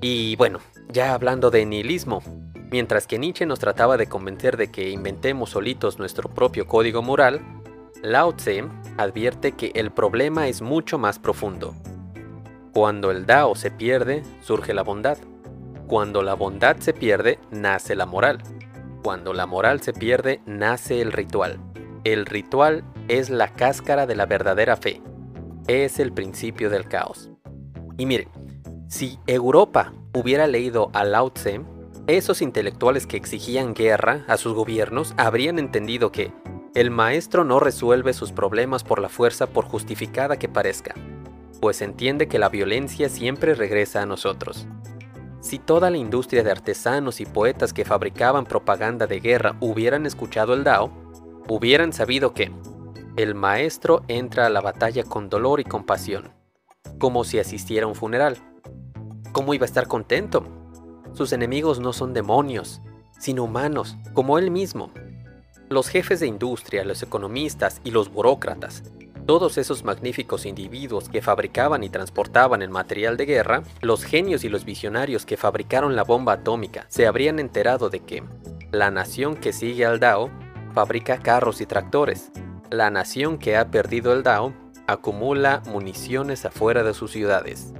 Y 0.00 0.36
bueno, 0.36 0.60
ya 0.92 1.12
hablando 1.12 1.50
de 1.50 1.66
nihilismo, 1.66 2.22
mientras 2.70 3.08
que 3.08 3.18
Nietzsche 3.18 3.46
nos 3.46 3.58
trataba 3.58 3.96
de 3.96 4.06
convencer 4.06 4.56
de 4.56 4.70
que 4.70 4.90
inventemos 4.90 5.50
solitos 5.50 5.98
nuestro 5.98 6.28
propio 6.28 6.68
código 6.68 7.02
moral, 7.02 7.40
Lao 8.00 8.32
Tse 8.32 8.64
advierte 8.96 9.52
que 9.52 9.72
el 9.74 9.90
problema 9.90 10.46
es 10.46 10.62
mucho 10.62 10.96
más 10.96 11.18
profundo. 11.18 11.74
Cuando 12.72 13.10
el 13.10 13.26
Dao 13.26 13.56
se 13.56 13.72
pierde, 13.72 14.22
surge 14.40 14.72
la 14.72 14.84
bondad. 14.84 15.18
Cuando 15.88 16.22
la 16.22 16.34
bondad 16.34 16.76
se 16.76 16.92
pierde, 16.92 17.40
nace 17.50 17.96
la 17.96 18.06
moral. 18.06 18.40
Cuando 19.02 19.32
la 19.32 19.46
moral 19.46 19.80
se 19.80 19.92
pierde, 19.92 20.42
nace 20.46 21.00
el 21.00 21.10
ritual. 21.10 21.58
El 22.04 22.24
ritual 22.24 22.84
es 23.08 23.30
la 23.30 23.54
cáscara 23.54 24.06
de 24.06 24.14
la 24.14 24.26
verdadera 24.26 24.76
fe. 24.76 25.00
Es 25.66 25.98
el 25.98 26.12
principio 26.12 26.70
del 26.70 26.86
caos. 26.86 27.30
Y 27.96 28.06
mire, 28.06 28.28
si 28.88 29.18
Europa 29.26 29.92
hubiera 30.14 30.46
leído 30.46 30.90
a 30.92 31.04
Lao 31.04 31.30
Tse, 31.30 31.62
esos 32.06 32.40
intelectuales 32.40 33.06
que 33.06 33.16
exigían 33.16 33.74
guerra 33.74 34.24
a 34.28 34.36
sus 34.36 34.54
gobiernos 34.54 35.14
habrían 35.16 35.58
entendido 35.58 36.12
que 36.12 36.32
el 36.74 36.90
maestro 36.90 37.44
no 37.44 37.60
resuelve 37.60 38.12
sus 38.12 38.32
problemas 38.32 38.84
por 38.84 39.00
la 39.00 39.08
fuerza 39.08 39.46
por 39.46 39.64
justificada 39.64 40.38
que 40.38 40.48
parezca, 40.48 40.94
pues 41.60 41.82
entiende 41.82 42.28
que 42.28 42.38
la 42.38 42.48
violencia 42.48 43.08
siempre 43.08 43.54
regresa 43.54 44.02
a 44.02 44.06
nosotros. 44.06 44.66
Si 45.40 45.58
toda 45.58 45.90
la 45.90 45.96
industria 45.96 46.42
de 46.42 46.50
artesanos 46.50 47.20
y 47.20 47.26
poetas 47.26 47.72
que 47.72 47.84
fabricaban 47.84 48.44
propaganda 48.44 49.06
de 49.06 49.20
guerra 49.20 49.56
hubieran 49.60 50.06
escuchado 50.06 50.54
el 50.54 50.64
Dao, 50.64 50.90
hubieran 51.48 51.92
sabido 51.92 52.32
que 52.32 52.52
el 53.18 53.34
maestro 53.34 54.04
entra 54.06 54.46
a 54.46 54.48
la 54.48 54.60
batalla 54.60 55.02
con 55.02 55.28
dolor 55.28 55.58
y 55.58 55.64
compasión, 55.64 56.30
como 57.00 57.24
si 57.24 57.40
asistiera 57.40 57.84
a 57.84 57.88
un 57.88 57.96
funeral. 57.96 58.38
¿Cómo 59.32 59.54
iba 59.54 59.64
a 59.64 59.66
estar 59.66 59.88
contento? 59.88 60.46
Sus 61.14 61.32
enemigos 61.32 61.80
no 61.80 61.92
son 61.92 62.14
demonios, 62.14 62.80
sino 63.18 63.42
humanos, 63.42 63.96
como 64.14 64.38
él 64.38 64.52
mismo, 64.52 64.92
los 65.68 65.88
jefes 65.88 66.20
de 66.20 66.28
industria, 66.28 66.84
los 66.84 67.02
economistas 67.02 67.80
y 67.82 67.90
los 67.90 68.08
burócratas, 68.08 68.84
todos 69.26 69.58
esos 69.58 69.82
magníficos 69.82 70.46
individuos 70.46 71.08
que 71.08 71.20
fabricaban 71.20 71.82
y 71.82 71.90
transportaban 71.90 72.62
el 72.62 72.70
material 72.70 73.16
de 73.16 73.26
guerra, 73.26 73.62
los 73.80 74.04
genios 74.04 74.44
y 74.44 74.48
los 74.48 74.64
visionarios 74.64 75.26
que 75.26 75.36
fabricaron 75.36 75.96
la 75.96 76.04
bomba 76.04 76.34
atómica, 76.34 76.86
se 76.88 77.08
habrían 77.08 77.40
enterado 77.40 77.90
de 77.90 77.98
que 77.98 78.22
la 78.70 78.92
nación 78.92 79.34
que 79.36 79.52
sigue 79.52 79.84
al 79.84 79.98
Dao 79.98 80.30
fabrica 80.72 81.18
carros 81.18 81.60
y 81.60 81.66
tractores. 81.66 82.30
La 82.70 82.90
nación 82.90 83.38
que 83.38 83.56
ha 83.56 83.70
perdido 83.70 84.12
el 84.12 84.22
Dao 84.22 84.52
acumula 84.86 85.62
municiones 85.66 86.44
afuera 86.44 86.82
de 86.82 86.92
sus 86.92 87.10
ciudades. 87.10 87.72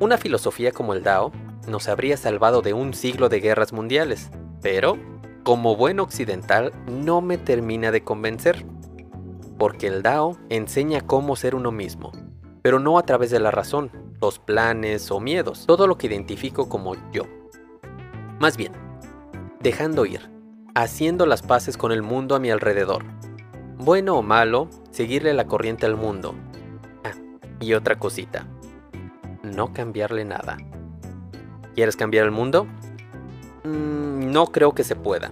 Una 0.00 0.18
filosofía 0.18 0.72
como 0.72 0.92
el 0.92 1.04
Dao 1.04 1.30
nos 1.68 1.88
habría 1.88 2.16
salvado 2.16 2.62
de 2.62 2.72
un 2.72 2.94
siglo 2.94 3.28
de 3.28 3.38
guerras 3.38 3.72
mundiales, 3.72 4.30
pero 4.60 4.98
como 5.44 5.76
buen 5.76 6.00
occidental, 6.00 6.72
no 6.88 7.20
me 7.20 7.38
termina 7.38 7.92
de 7.92 8.02
convencer. 8.02 8.66
Porque 9.56 9.86
el 9.86 10.02
Dao 10.02 10.36
enseña 10.48 11.02
cómo 11.02 11.36
ser 11.36 11.54
uno 11.54 11.70
mismo, 11.70 12.10
pero 12.62 12.80
no 12.80 12.98
a 12.98 13.04
través 13.04 13.30
de 13.30 13.38
la 13.38 13.52
razón, 13.52 13.92
los 14.20 14.40
planes 14.40 15.12
o 15.12 15.20
miedos, 15.20 15.64
todo 15.64 15.86
lo 15.86 15.96
que 15.96 16.08
identifico 16.08 16.68
como 16.68 16.96
yo. 17.12 17.22
Más 18.40 18.56
bien, 18.56 18.72
dejando 19.60 20.04
ir, 20.06 20.28
haciendo 20.74 21.24
las 21.24 21.42
paces 21.42 21.76
con 21.76 21.92
el 21.92 22.02
mundo 22.02 22.34
a 22.34 22.40
mi 22.40 22.50
alrededor. 22.50 23.04
Bueno 23.78 24.16
o 24.16 24.22
malo, 24.22 24.68
seguirle 24.90 25.34
la 25.34 25.46
corriente 25.46 25.84
al 25.84 25.96
mundo. 25.96 26.34
Ah, 27.04 27.12
y 27.60 27.74
otra 27.74 27.98
cosita, 27.98 28.46
no 29.42 29.74
cambiarle 29.74 30.24
nada. 30.24 30.56
¿Quieres 31.74 31.94
cambiar 31.94 32.24
el 32.24 32.30
mundo? 32.30 32.66
Mm, 33.64 34.32
no 34.32 34.46
creo 34.46 34.74
que 34.74 34.82
se 34.82 34.96
pueda. 34.96 35.30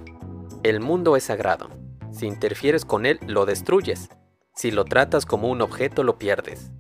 El 0.63 0.81
mundo 0.81 1.17
es 1.17 1.25
sagrado. 1.25 1.71
Si 2.13 2.27
interfieres 2.27 2.85
con 2.85 3.07
él, 3.07 3.19
lo 3.27 3.47
destruyes. 3.47 4.11
Si 4.55 4.71
lo 4.71 4.85
tratas 4.85 5.25
como 5.25 5.49
un 5.49 5.63
objeto, 5.63 6.03
lo 6.03 6.19
pierdes. 6.19 6.71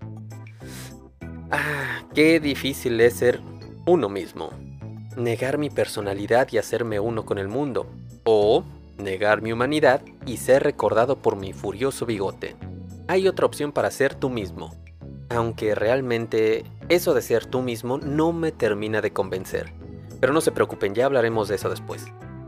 Ah, 1.50 2.02
qué 2.14 2.40
difícil 2.40 3.00
es 3.00 3.14
ser 3.14 3.40
uno 3.86 4.10
mismo. 4.10 4.50
Negar 5.16 5.56
mi 5.56 5.70
personalidad 5.70 6.48
y 6.52 6.58
hacerme 6.58 7.00
uno 7.00 7.24
con 7.24 7.38
el 7.38 7.48
mundo. 7.48 7.86
O 8.24 8.64
negar 8.98 9.42
mi 9.42 9.52
humanidad 9.52 10.02
y 10.26 10.36
ser 10.38 10.62
recordado 10.62 11.18
por 11.18 11.36
mi 11.36 11.52
furioso 11.52 12.06
bigote. 12.06 12.56
Hay 13.08 13.28
otra 13.28 13.46
opción 13.46 13.72
para 13.72 13.90
ser 13.90 14.14
tú 14.14 14.30
mismo. 14.30 14.74
Aunque 15.30 15.74
realmente 15.74 16.64
eso 16.88 17.14
de 17.14 17.22
ser 17.22 17.46
tú 17.46 17.62
mismo 17.62 17.98
no 17.98 18.32
me 18.32 18.52
termina 18.52 19.00
de 19.00 19.12
convencer. 19.12 19.72
Pero 20.20 20.32
no 20.32 20.40
se 20.40 20.52
preocupen, 20.52 20.94
ya 20.94 21.06
hablaremos 21.06 21.48
de 21.48 21.56
eso 21.56 21.68
después. 21.68 22.06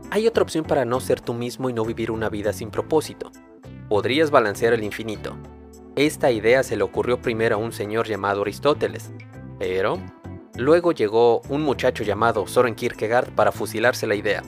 Hay 0.09 0.25
otra 0.27 0.43
opción 0.43 0.63
para 0.63 0.85
no 0.85 0.99
ser 0.99 1.19
tú 1.19 1.33
mismo 1.33 1.69
y 1.69 1.73
no 1.73 1.83
vivir 1.83 2.11
una 2.11 2.29
vida 2.29 2.53
sin 2.53 2.71
propósito. 2.71 3.31
Podrías 3.89 4.31
balancear 4.31 4.73
el 4.73 4.83
infinito. 4.83 5.35
Esta 5.95 6.31
idea 6.31 6.63
se 6.63 6.77
le 6.77 6.83
ocurrió 6.83 7.21
primero 7.21 7.55
a 7.55 7.59
un 7.59 7.71
señor 7.71 8.07
llamado 8.07 8.43
Aristóteles, 8.43 9.11
pero 9.59 9.99
luego 10.55 10.91
llegó 10.91 11.41
un 11.49 11.63
muchacho 11.63 12.03
llamado 12.03 12.47
Soren 12.47 12.75
Kierkegaard 12.75 13.33
para 13.33 13.51
fusilarse 13.51 14.07
la 14.07 14.15
idea. 14.15 14.43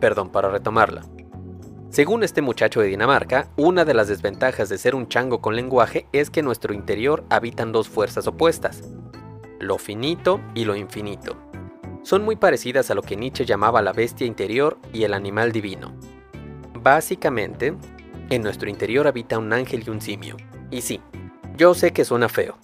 Perdón, 0.00 0.30
para 0.30 0.50
retomarla. 0.50 1.02
Según 1.90 2.22
este 2.22 2.42
muchacho 2.42 2.80
de 2.80 2.88
Dinamarca, 2.88 3.48
una 3.56 3.84
de 3.84 3.94
las 3.94 4.08
desventajas 4.08 4.68
de 4.68 4.78
ser 4.78 4.94
un 4.94 5.08
chango 5.08 5.40
con 5.40 5.56
lenguaje 5.56 6.06
es 6.12 6.30
que 6.30 6.40
en 6.40 6.46
nuestro 6.46 6.74
interior 6.74 7.24
habitan 7.30 7.72
dos 7.72 7.88
fuerzas 7.88 8.26
opuestas, 8.26 8.82
lo 9.60 9.78
finito 9.78 10.40
y 10.54 10.64
lo 10.64 10.76
infinito 10.76 11.36
son 12.06 12.24
muy 12.24 12.36
parecidas 12.36 12.88
a 12.92 12.94
lo 12.94 13.02
que 13.02 13.16
Nietzsche 13.16 13.44
llamaba 13.44 13.82
la 13.82 13.92
bestia 13.92 14.28
interior 14.28 14.78
y 14.92 15.02
el 15.02 15.12
animal 15.12 15.50
divino. 15.50 15.92
Básicamente, 16.80 17.74
en 18.30 18.42
nuestro 18.42 18.70
interior 18.70 19.08
habita 19.08 19.40
un 19.40 19.52
ángel 19.52 19.82
y 19.84 19.90
un 19.90 20.00
simio. 20.00 20.36
Y 20.70 20.82
sí, 20.82 21.00
yo 21.56 21.74
sé 21.74 21.92
que 21.92 22.04
suena 22.04 22.28
feo, 22.28 22.58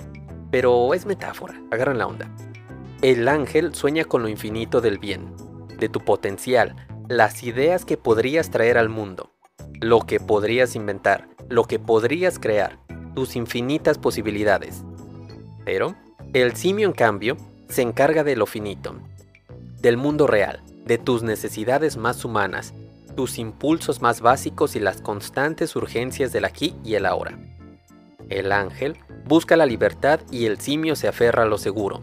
pero 0.52 0.94
es 0.94 1.06
metáfora, 1.06 1.60
agarran 1.72 1.98
la 1.98 2.06
onda. 2.06 2.30
El 3.00 3.26
ángel 3.26 3.74
sueña 3.74 4.04
con 4.04 4.22
lo 4.22 4.28
infinito 4.28 4.80
del 4.80 4.98
bien, 4.98 5.34
de 5.76 5.88
tu 5.88 5.98
potencial, 5.98 6.76
las 7.16 7.42
ideas 7.42 7.84
que 7.84 7.96
podrías 7.96 8.50
traer 8.50 8.78
al 8.78 8.88
mundo, 8.88 9.30
lo 9.80 10.00
que 10.00 10.20
podrías 10.20 10.74
inventar, 10.76 11.28
lo 11.48 11.64
que 11.64 11.78
podrías 11.78 12.38
crear, 12.38 12.78
tus 13.14 13.36
infinitas 13.36 13.98
posibilidades. 13.98 14.82
Pero, 15.64 15.94
el 16.32 16.56
simio 16.56 16.88
en 16.88 16.94
cambio, 16.94 17.36
se 17.68 17.82
encarga 17.82 18.24
de 18.24 18.36
lo 18.36 18.46
finito, 18.46 18.96
del 19.80 19.96
mundo 19.96 20.26
real, 20.26 20.62
de 20.86 20.98
tus 20.98 21.22
necesidades 21.22 21.96
más 21.96 22.24
humanas, 22.24 22.72
tus 23.14 23.38
impulsos 23.38 24.00
más 24.00 24.20
básicos 24.20 24.74
y 24.76 24.80
las 24.80 25.00
constantes 25.00 25.76
urgencias 25.76 26.32
del 26.32 26.44
aquí 26.44 26.74
y 26.84 26.94
el 26.94 27.04
ahora. 27.04 27.38
El 28.30 28.52
ángel 28.52 28.96
busca 29.26 29.56
la 29.56 29.66
libertad 29.66 30.20
y 30.30 30.46
el 30.46 30.58
simio 30.58 30.96
se 30.96 31.08
aferra 31.08 31.42
a 31.42 31.46
lo 31.46 31.58
seguro. 31.58 32.02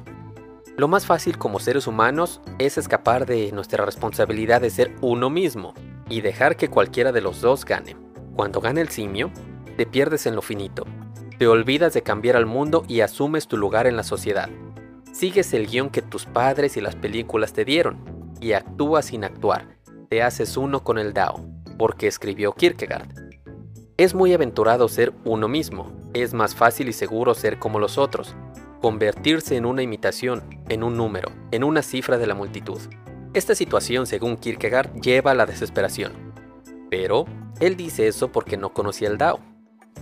Lo 0.79 0.87
más 0.87 1.05
fácil 1.05 1.37
como 1.37 1.59
seres 1.59 1.87
humanos 1.87 2.39
es 2.57 2.77
escapar 2.77 3.25
de 3.25 3.51
nuestra 3.51 3.83
responsabilidad 3.83 4.61
de 4.61 4.69
ser 4.69 4.95
uno 5.01 5.29
mismo 5.29 5.73
y 6.09 6.21
dejar 6.21 6.55
que 6.55 6.69
cualquiera 6.69 7.11
de 7.11 7.19
los 7.19 7.41
dos 7.41 7.65
gane. 7.65 7.97
Cuando 8.33 8.61
gana 8.61 8.79
el 8.79 8.87
simio, 8.87 9.29
te 9.75 9.85
pierdes 9.85 10.25
en 10.25 10.37
lo 10.37 10.41
finito, 10.41 10.85
te 11.37 11.47
olvidas 11.47 11.93
de 11.93 12.01
cambiar 12.01 12.37
al 12.37 12.45
mundo 12.45 12.85
y 12.87 13.01
asumes 13.01 13.49
tu 13.49 13.57
lugar 13.57 13.87
en 13.87 13.97
la 13.97 14.03
sociedad. 14.03 14.47
Sigues 15.11 15.53
el 15.53 15.67
guion 15.67 15.89
que 15.89 16.01
tus 16.01 16.25
padres 16.25 16.77
y 16.77 16.79
las 16.79 16.95
películas 16.95 17.51
te 17.51 17.65
dieron 17.65 17.97
y 18.39 18.53
actúas 18.53 19.07
sin 19.07 19.25
actuar. 19.25 19.65
Te 20.09 20.23
haces 20.23 20.55
uno 20.55 20.85
con 20.85 20.97
el 20.97 21.11
Dao, 21.11 21.45
porque 21.77 22.07
escribió 22.07 22.53
Kierkegaard. 22.53 23.09
Es 23.97 24.13
muy 24.13 24.33
aventurado 24.33 24.87
ser 24.87 25.11
uno 25.25 25.49
mismo, 25.49 25.91
es 26.13 26.33
más 26.33 26.55
fácil 26.55 26.87
y 26.87 26.93
seguro 26.93 27.33
ser 27.33 27.59
como 27.59 27.79
los 27.79 27.97
otros, 27.97 28.33
convertirse 28.81 29.55
en 29.55 29.65
una 29.65 29.83
imitación, 29.83 30.43
en 30.69 30.83
un 30.83 30.97
número, 30.97 31.31
en 31.51 31.63
una 31.63 31.81
cifra 31.81 32.17
de 32.17 32.27
la 32.27 32.35
multitud. 32.35 32.79
Esta 33.33 33.55
situación, 33.55 34.07
según 34.07 34.37
Kierkegaard, 34.37 34.99
lleva 35.01 35.31
a 35.31 35.35
la 35.35 35.45
desesperación. 35.45 36.13
Pero 36.89 37.25
él 37.59 37.75
dice 37.75 38.07
eso 38.07 38.31
porque 38.31 38.57
no 38.57 38.73
conocía 38.73 39.09
el 39.09 39.17
Dao. 39.17 39.39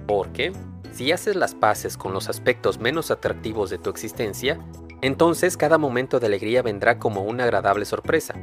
Porque, 0.07 0.53
si 0.91 1.11
haces 1.11 1.35
las 1.35 1.53
paces 1.53 1.97
con 1.97 2.13
los 2.13 2.29
aspectos 2.29 2.79
menos 2.79 3.11
atractivos 3.11 3.69
de 3.69 3.77
tu 3.77 3.89
existencia, 3.89 4.57
Entonces 5.01 5.57
cada 5.57 5.77
momento 5.77 6.19
de 6.19 6.25
alegría 6.25 6.61
vendrá 6.61 6.97
como 6.97 7.21
una 7.23 7.43
agradable 7.43 7.85
sorpresa. 7.85 8.33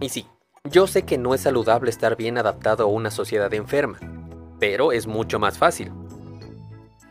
Y 0.00 0.10
sí, 0.10 0.26
yo 0.70 0.86
sé 0.86 1.02
que 1.02 1.18
no 1.18 1.34
es 1.34 1.42
saludable 1.42 1.90
estar 1.90 2.16
bien 2.16 2.38
adaptado 2.38 2.84
a 2.84 2.86
una 2.86 3.10
sociedad 3.10 3.52
enferma, 3.52 3.98
pero 4.60 4.92
es 4.92 5.06
mucho 5.06 5.38
más 5.38 5.58
fácil. 5.58 5.90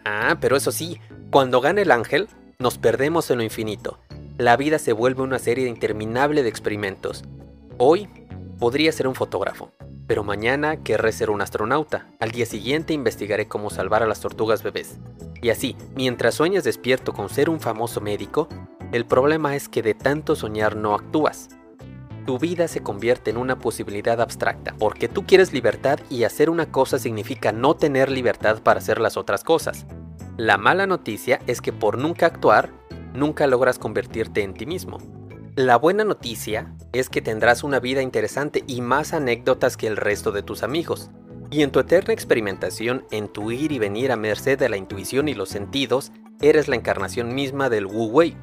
Ah, 0.06 0.38
pero 0.40 0.56
eso 0.56 0.72
sí, 0.72 1.00
cuando 1.32 1.60
gana 1.60 1.82
el 1.82 1.92
ángel, 1.92 2.30
nos 2.60 2.78
perdemos 2.78 3.30
en 3.32 3.38
lo 3.38 3.44
infinito. 3.44 4.00
La 4.38 4.58
vida 4.58 4.80
se 4.80 4.94
vuelve 4.94 5.22
una 5.22 5.40
serie 5.40 5.68
interminable 5.68 6.44
de 6.44 6.50
experimentos. 6.50 7.24
Hoy 7.78 8.08
podría 8.60 8.92
ser 8.92 9.08
un 9.08 9.16
fotógrafo, 9.16 9.72
pero 10.08 10.24
mañana 10.24 10.78
querré 10.84 11.12
ser 11.12 11.30
un 11.30 11.42
astronauta. 11.42 12.08
Al 12.20 12.32
día 12.32 12.46
siguiente 12.46 12.94
investigaré 12.94 13.48
cómo 13.48 13.70
salvar 13.70 14.04
a 14.04 14.08
las 14.08 14.20
tortugas 14.20 14.64
bebés. 14.64 14.98
Y 15.42 15.50
así, 15.50 15.76
mientras 15.96 16.36
sueñas 16.36 16.64
despierto 16.64 17.14
con 17.14 17.30
ser 17.30 17.50
un 17.50 17.60
famoso 17.60 18.02
médico, 18.02 18.48
el 18.92 19.06
problema 19.06 19.56
es 19.56 19.68
que 19.68 19.82
de 19.82 19.94
tanto 19.94 20.36
soñar 20.36 20.76
no 20.76 20.94
actúas. 20.94 21.50
Tu 22.26 22.40
vida 22.40 22.68
se 22.70 22.82
convierte 22.82 23.32
en 23.32 23.38
una 23.38 23.60
posibilidad 23.60 24.22
abstracta, 24.22 24.74
porque 24.80 25.10
tú 25.10 25.26
quieres 25.26 25.52
libertad 25.52 26.00
y 26.10 26.24
hacer 26.24 26.50
una 26.50 26.72
cosa 26.72 26.98
significa 26.98 27.52
no 27.52 27.76
tener 27.76 28.10
libertad 28.10 28.62
para 28.64 28.80
hacer 28.80 29.02
las 29.02 29.18
otras 29.18 29.44
cosas. 29.44 29.86
La 30.38 30.58
mala 30.58 30.88
noticia 30.88 31.40
es 31.46 31.62
que 31.62 31.72
por 31.72 32.00
nunca 32.00 32.26
actuar, 32.26 32.72
nunca 33.14 33.46
logras 33.46 33.78
convertirte 33.78 34.42
en 34.42 34.56
ti 34.56 34.66
mismo. 34.66 34.98
La 35.56 35.78
buena 35.78 36.04
noticia 36.04 36.74
es 36.92 37.08
que 37.10 37.22
tendrás 37.22 37.64
una 37.64 37.80
vida 37.80 38.02
interesante 38.02 38.64
y 38.66 38.82
más 38.82 39.14
anécdotas 39.14 39.78
que 39.78 39.86
el 39.86 39.96
resto 39.96 40.32
de 40.32 40.42
tus 40.42 40.64
amigos. 40.64 41.12
Y 41.52 41.62
en 41.62 41.72
tu 41.72 41.80
eterna 41.80 42.16
experimentación, 42.16 43.06
en 43.12 43.28
tu 43.28 43.52
ir 43.52 43.72
y 43.72 43.78
venir 43.78 44.12
a 44.12 44.16
merced 44.16 44.58
de 44.58 44.70
la 44.70 44.78
intuición 44.78 45.28
y 45.28 45.36
los 45.36 45.50
sentidos, 45.50 46.12
eres 46.42 46.68
la 46.68 46.78
encarnación 46.78 47.36
misma 47.36 47.70
del 47.70 47.86
Wu 47.86 48.06
Wei. 48.08 48.36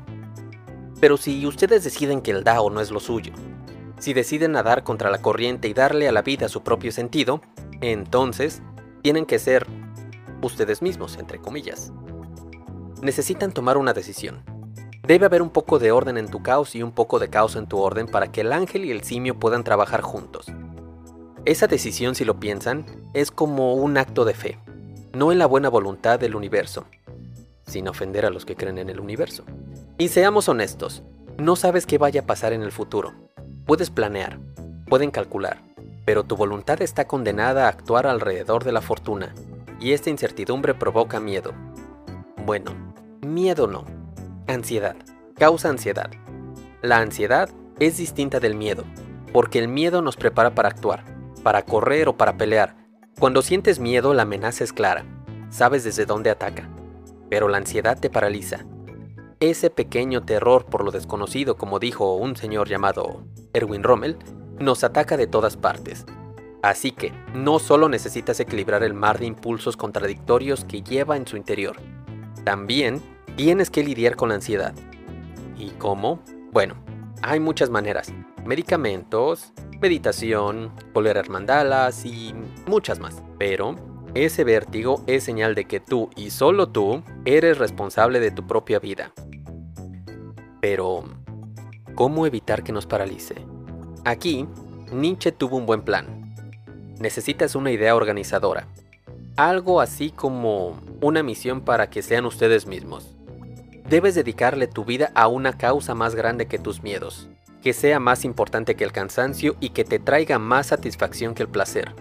Pero 1.01 1.17
si 1.17 1.45
ustedes 1.45 1.83
deciden 1.83 2.21
que 2.21 2.31
el 2.31 2.45
Dao 2.45 2.71
no 2.71 2.81
es 2.81 2.93
lo 2.93 3.01
suyo, 3.01 3.33
si 3.99 4.15
deciden 4.15 4.53
nadar 4.53 4.85
contra 4.85 5.11
la 5.11 5.21
corriente 5.21 5.67
y 5.67 5.75
darle 5.75 6.07
a 6.07 6.13
la 6.13 6.23
vida 6.23 6.49
su 6.49 6.63
propio 6.63 6.93
sentido, 6.93 7.43
entonces 7.81 8.63
tienen 9.03 9.27
que 9.27 9.41
ser 9.41 9.67
ustedes 10.43 10.83
mismos, 10.83 11.17
entre 11.19 11.39
comillas. 11.39 11.93
Necesitan 13.03 13.53
tomar 13.53 13.77
una 13.77 13.93
decisión. 13.93 14.43
Debe 15.07 15.27
haber 15.27 15.43
un 15.43 15.51
poco 15.51 15.79
de 15.79 15.93
orden 15.93 16.19
en 16.19 16.31
tu 16.31 16.43
caos 16.43 16.75
y 16.75 16.83
un 16.83 16.93
poco 16.93 17.19
de 17.19 17.31
caos 17.31 17.57
en 17.57 17.67
tu 17.67 17.79
orden 17.79 18.07
para 18.07 18.31
que 18.31 18.43
el 18.43 18.53
ángel 18.53 18.85
y 18.85 18.91
el 18.91 19.03
simio 19.03 19.39
puedan 19.39 19.65
trabajar 19.65 20.03
juntos. 20.03 20.47
Esa 21.47 21.67
decisión, 21.67 22.15
si 22.15 22.25
lo 22.25 22.39
piensan, 22.39 22.85
es 23.15 23.31
como 23.31 23.75
un 23.75 23.97
acto 23.97 24.25
de 24.25 24.35
fe, 24.35 24.59
no 25.15 25.33
en 25.33 25.39
la 25.39 25.47
buena 25.47 25.71
voluntad 25.71 26.21
del 26.21 26.37
universo, 26.37 26.85
sin 27.67 27.89
ofender 27.89 28.27
a 28.27 28.31
los 28.31 28.45
que 28.45 28.57
creen 28.57 28.79
en 28.79 28.91
el 28.91 29.01
universo. 29.01 29.45
Y 29.97 30.09
seamos 30.09 30.49
honestos, 30.49 31.03
no 31.39 31.57
sabes 31.57 31.87
qué 31.87 31.97
vaya 31.97 32.21
a 32.21 32.27
pasar 32.27 32.53
en 32.53 32.63
el 32.63 32.73
futuro. 32.73 33.15
Puedes 33.65 33.89
planear, 33.89 34.39
pueden 34.87 35.11
calcular, 35.11 35.63
pero 36.05 36.25
tu 36.25 36.37
voluntad 36.37 36.83
está 36.83 37.07
condenada 37.07 37.65
a 37.65 37.69
actuar 37.71 38.07
alrededor 38.07 38.65
de 38.65 38.73
la 38.73 38.83
fortuna, 38.83 39.35
y 39.81 39.93
esta 39.93 40.11
incertidumbre 40.11 40.75
provoca 40.75 41.19
miedo. 41.19 41.53
Bueno, 42.45 42.73
miedo 43.27 43.67
no, 43.67 43.85
ansiedad, 44.47 44.97
causa 45.37 45.71
ansiedad. 45.71 46.11
La 46.83 46.99
ansiedad 46.99 47.51
es 47.79 47.97
distinta 47.97 48.41
del 48.41 48.55
miedo, 48.55 48.85
porque 49.33 49.59
el 49.59 49.69
miedo 49.69 50.03
nos 50.03 50.17
prepara 50.17 50.55
para 50.55 50.69
actuar, 50.69 51.05
para 51.43 51.65
correr 51.65 52.09
o 52.09 52.17
para 52.17 52.37
pelear. 52.37 52.77
Cuando 53.19 53.43
sientes 53.43 53.79
miedo, 53.79 54.15
la 54.15 54.23
amenaza 54.23 54.65
es 54.65 54.73
clara, 54.73 55.05
sabes 55.51 55.85
desde 55.85 56.07
dónde 56.07 56.31
ataca, 56.31 56.69
pero 57.29 57.49
la 57.49 57.59
ansiedad 57.59 57.99
te 57.99 58.11
paraliza. 58.11 58.65
Ese 59.41 59.71
pequeño 59.71 60.23
terror 60.23 60.67
por 60.67 60.85
lo 60.85 60.91
desconocido, 60.91 61.57
como 61.57 61.79
dijo 61.79 62.15
un 62.17 62.37
señor 62.37 62.69
llamado 62.69 63.25
Erwin 63.55 63.83
Rommel, 63.83 64.19
nos 64.59 64.85
ataca 64.85 65.17
de 65.17 65.27
todas 65.27 65.57
partes. 65.57 66.05
Así 66.63 66.93
que, 66.93 67.13
no 67.35 67.59
solo 67.59 67.89
necesitas 67.89 68.39
equilibrar 68.41 68.83
el 68.83 68.95
mar 68.95 69.19
de 69.19 69.27
impulsos 69.27 69.77
contradictorios 69.77 70.65
que 70.65 70.83
lleva 70.83 71.17
en 71.17 71.27
su 71.27 71.37
interior, 71.37 71.77
también 72.45 73.01
tienes 73.37 73.71
que 73.71 73.83
lidiar 73.83 74.17
con 74.17 74.29
la 74.29 74.35
ansiedad. 74.37 74.75
¿Y 75.57 75.71
cómo? 75.71 76.21
Bueno, 76.53 76.75
hay 77.23 77.41
muchas 77.41 77.71
maneras. 77.71 78.13
Medicamentos, 78.45 79.53
meditación, 79.81 80.73
a 80.95 81.31
mandalas 81.31 82.05
y 82.05 82.35
muchas 82.67 82.99
más. 82.99 83.23
Pero 83.39 83.77
ese 84.15 84.45
vértigo 84.45 85.03
es 85.07 85.25
señal 85.25 85.55
de 85.55 85.65
que 85.65 85.81
tú 85.81 86.11
y 86.17 86.31
solo 86.31 86.69
tú 86.69 87.03
eres 87.25 87.59
responsable 87.59 88.21
de 88.21 88.31
tu 88.31 88.47
propia 88.47 88.79
vida. 88.79 89.13
Pero, 90.61 91.05
¿cómo 91.95 92.27
evitar 92.27 92.63
que 92.63 92.73
nos 92.73 92.87
paralice? 92.87 93.37
Aquí, 94.05 94.47
Nietzsche 94.93 95.33
tuvo 95.33 95.57
un 95.57 95.67
buen 95.67 95.83
plan. 95.83 96.20
Necesitas 97.01 97.55
una 97.55 97.71
idea 97.71 97.97
organizadora. 97.97 98.69
Algo 99.37 99.81
así 99.81 100.11
como 100.11 100.79
una 101.01 101.23
misión 101.23 101.63
para 101.63 101.89
que 101.89 102.03
sean 102.03 102.27
ustedes 102.27 102.67
mismos. 102.67 103.17
Debes 103.89 104.15
dedicarle 104.15 104.67
tu 104.67 104.85
vida 104.85 105.11
a 105.15 105.27
una 105.27 105.57
causa 105.57 105.95
más 105.95 106.15
grande 106.15 106.47
que 106.47 106.59
tus 106.59 106.83
miedos, 106.83 107.31
que 107.63 107.73
sea 107.73 108.01
más 108.01 108.27
importante 108.27 108.75
que 108.75 108.85
el 108.85 108.93
cansancio 108.93 109.57
y 109.61 109.71
que 109.71 109.83
te 109.85 109.99
traiga 109.99 110.39
más 110.39 110.67
satisfacción 110.67 111.35
que 111.35 111.43
el 111.43 111.49
placer. 111.49 111.95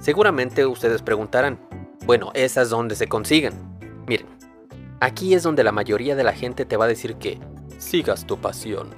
Seguramente 0.00 0.66
ustedes 0.66 1.00
preguntarán, 1.00 1.60
bueno, 2.04 2.32
esas 2.34 2.70
donde 2.70 2.96
se 2.96 3.06
consiguen. 3.06 3.54
Miren, 4.08 4.26
aquí 4.98 5.34
es 5.34 5.44
donde 5.44 5.62
la 5.62 5.70
mayoría 5.70 6.16
de 6.16 6.24
la 6.24 6.32
gente 6.32 6.64
te 6.64 6.76
va 6.76 6.86
a 6.86 6.88
decir 6.88 7.14
que 7.16 7.38
sigas 7.78 8.26
tu 8.26 8.36
pasión. 8.38 8.90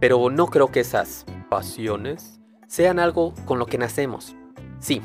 Pero 0.00 0.28
no 0.28 0.48
creo 0.48 0.70
que 0.70 0.80
esas 0.80 1.24
pasiones 1.48 2.40
sean 2.66 2.98
algo 2.98 3.32
con 3.46 3.58
lo 3.58 3.64
que 3.64 3.78
nacemos. 3.78 4.36
Sí, 4.80 5.02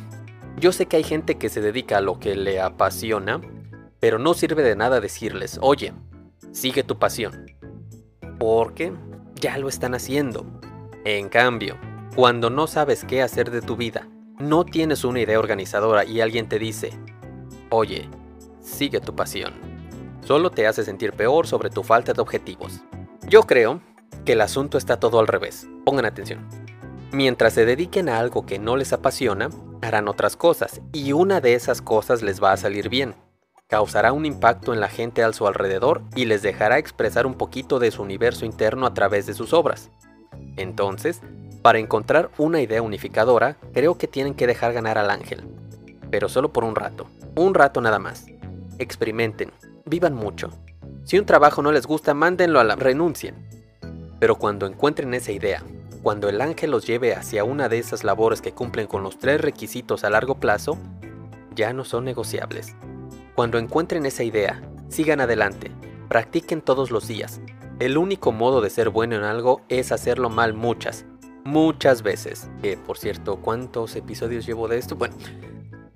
yo 0.60 0.72
sé 0.72 0.86
que 0.86 0.98
hay 0.98 1.04
gente 1.04 1.36
que 1.36 1.50
se 1.50 1.62
dedica 1.62 1.98
a 1.98 2.02
lo 2.02 2.20
que 2.20 2.36
le 2.36 2.62
apasiona, 2.62 3.42
pero 4.00 4.20
no 4.20 4.34
sirve 4.34 4.64
de 4.64 4.76
nada 4.76 5.02
decirles, 5.02 5.60
oye, 5.62 5.94
sigue 6.52 6.84
tu 6.84 6.98
pasión. 6.98 7.46
Porque 8.40 8.94
ya 9.36 9.58
lo 9.58 9.68
están 9.68 9.94
haciendo. 9.94 10.46
En 11.04 11.30
cambio, 11.30 11.78
cuando 12.16 12.50
no 12.50 12.68
sabes 12.68 13.04
qué 13.04 13.22
hacer 13.22 13.52
de 13.52 13.62
tu 13.62 13.76
vida, 13.76 14.08
no 14.40 14.66
tienes 14.66 15.04
una 15.04 15.20
idea 15.20 15.40
organizadora 15.40 16.06
y 16.06 16.22
alguien 16.22 16.48
te 16.48 16.58
dice, 16.58 16.92
oye, 17.70 18.10
sigue 18.62 19.00
tu 19.02 19.16
pasión, 19.16 19.54
solo 20.26 20.50
te 20.52 20.68
hace 20.68 20.84
sentir 20.84 21.14
peor 21.14 21.48
sobre 21.48 21.70
tu 21.70 21.84
falta 21.84 22.14
de 22.14 22.22
objetivos. 22.22 22.82
Yo 23.28 23.44
creo 23.44 23.82
que 24.24 24.34
el 24.34 24.42
asunto 24.42 24.78
está 24.78 25.00
todo 25.00 25.20
al 25.20 25.28
revés. 25.28 25.68
Pongan 25.86 26.06
atención. 26.06 26.48
Mientras 27.12 27.54
se 27.54 27.66
dediquen 27.66 28.10
a 28.10 28.20
algo 28.20 28.46
que 28.46 28.60
no 28.60 28.76
les 28.76 28.92
apasiona, 28.94 29.50
harán 29.82 30.08
otras 30.08 30.36
cosas 30.36 30.82
y 30.94 31.14
una 31.14 31.42
de 31.42 31.54
esas 31.54 31.82
cosas 31.82 32.22
les 32.22 32.42
va 32.42 32.52
a 32.52 32.58
salir 32.58 32.90
bien 32.90 33.16
causará 33.68 34.14
un 34.14 34.26
impacto 34.26 34.74
en 34.74 34.80
la 34.80 34.90
gente 34.90 35.24
a 35.24 35.34
su 35.34 35.48
alrededor 35.48 36.02
y 36.16 36.26
les 36.26 36.42
dejará 36.42 36.78
expresar 36.78 37.26
un 37.26 37.36
poquito 37.36 37.80
de 37.80 37.92
su 37.92 38.02
universo 38.04 38.46
interno 38.46 38.86
a 38.86 38.94
través 38.94 39.26
de 39.26 39.34
sus 39.34 39.54
obras. 39.54 39.90
Entonces, 40.58 41.22
para 41.62 41.80
encontrar 41.80 42.30
una 42.38 42.62
idea 42.62 42.82
unificadora, 42.82 43.58
creo 43.74 43.98
que 43.98 44.08
tienen 44.08 44.36
que 44.36 44.48
dejar 44.48 44.74
ganar 44.74 44.98
al 44.98 45.10
ángel. 45.10 45.44
Pero 46.12 46.30
solo 46.30 46.54
por 46.54 46.64
un 46.64 46.76
rato. 46.76 47.08
Un 47.36 47.54
rato 47.54 47.82
nada 47.82 48.00
más. 48.00 48.28
Experimenten. 48.78 49.52
Vivan 49.86 50.14
mucho. 50.14 50.52
Si 51.04 51.18
un 51.18 51.26
trabajo 51.26 51.62
no 51.62 51.72
les 51.72 51.88
gusta, 51.88 52.14
mándenlo 52.14 52.60
a 52.60 52.64
la 52.64 52.76
renuncien. 52.76 53.36
Pero 54.20 54.36
cuando 54.36 54.66
encuentren 54.68 55.14
esa 55.14 55.32
idea, 55.32 55.64
cuando 56.06 56.30
el 56.30 56.40
ángel 56.40 56.70
los 56.70 56.86
lleve 56.86 57.16
hacia 57.16 57.44
una 57.44 57.68
de 57.68 57.80
esas 57.80 58.04
labores 58.04 58.40
que 58.40 58.52
cumplen 58.52 58.86
con 58.86 59.02
los 59.02 59.18
tres 59.18 59.42
requisitos 59.42 60.04
a 60.04 60.12
largo 60.12 60.40
plazo, 60.40 60.78
ya 61.56 61.74
no 61.74 61.84
son 61.84 62.06
negociables. 62.06 62.76
Cuando 63.34 63.58
encuentren 63.58 64.06
esa 64.06 64.24
idea, 64.24 64.62
sigan 64.88 65.20
adelante, 65.20 65.72
practiquen 66.08 66.62
todos 66.62 66.92
los 66.92 67.08
días. 67.08 67.42
El 67.80 67.98
único 67.98 68.32
modo 68.32 68.62
de 68.62 68.70
ser 68.70 68.92
bueno 68.92 69.16
en 69.16 69.24
algo 69.24 69.64
es 69.68 69.92
hacerlo 69.92 70.30
mal 70.30 70.54
muchas, 70.54 71.08
muchas 71.44 72.04
veces. 72.04 72.52
Que 72.62 72.78
por 72.78 73.00
cierto, 73.00 73.38
¿cuántos 73.38 73.96
episodios 73.96 74.46
llevo 74.46 74.68
de 74.68 74.78
esto? 74.78 74.96
Bueno, 74.96 75.16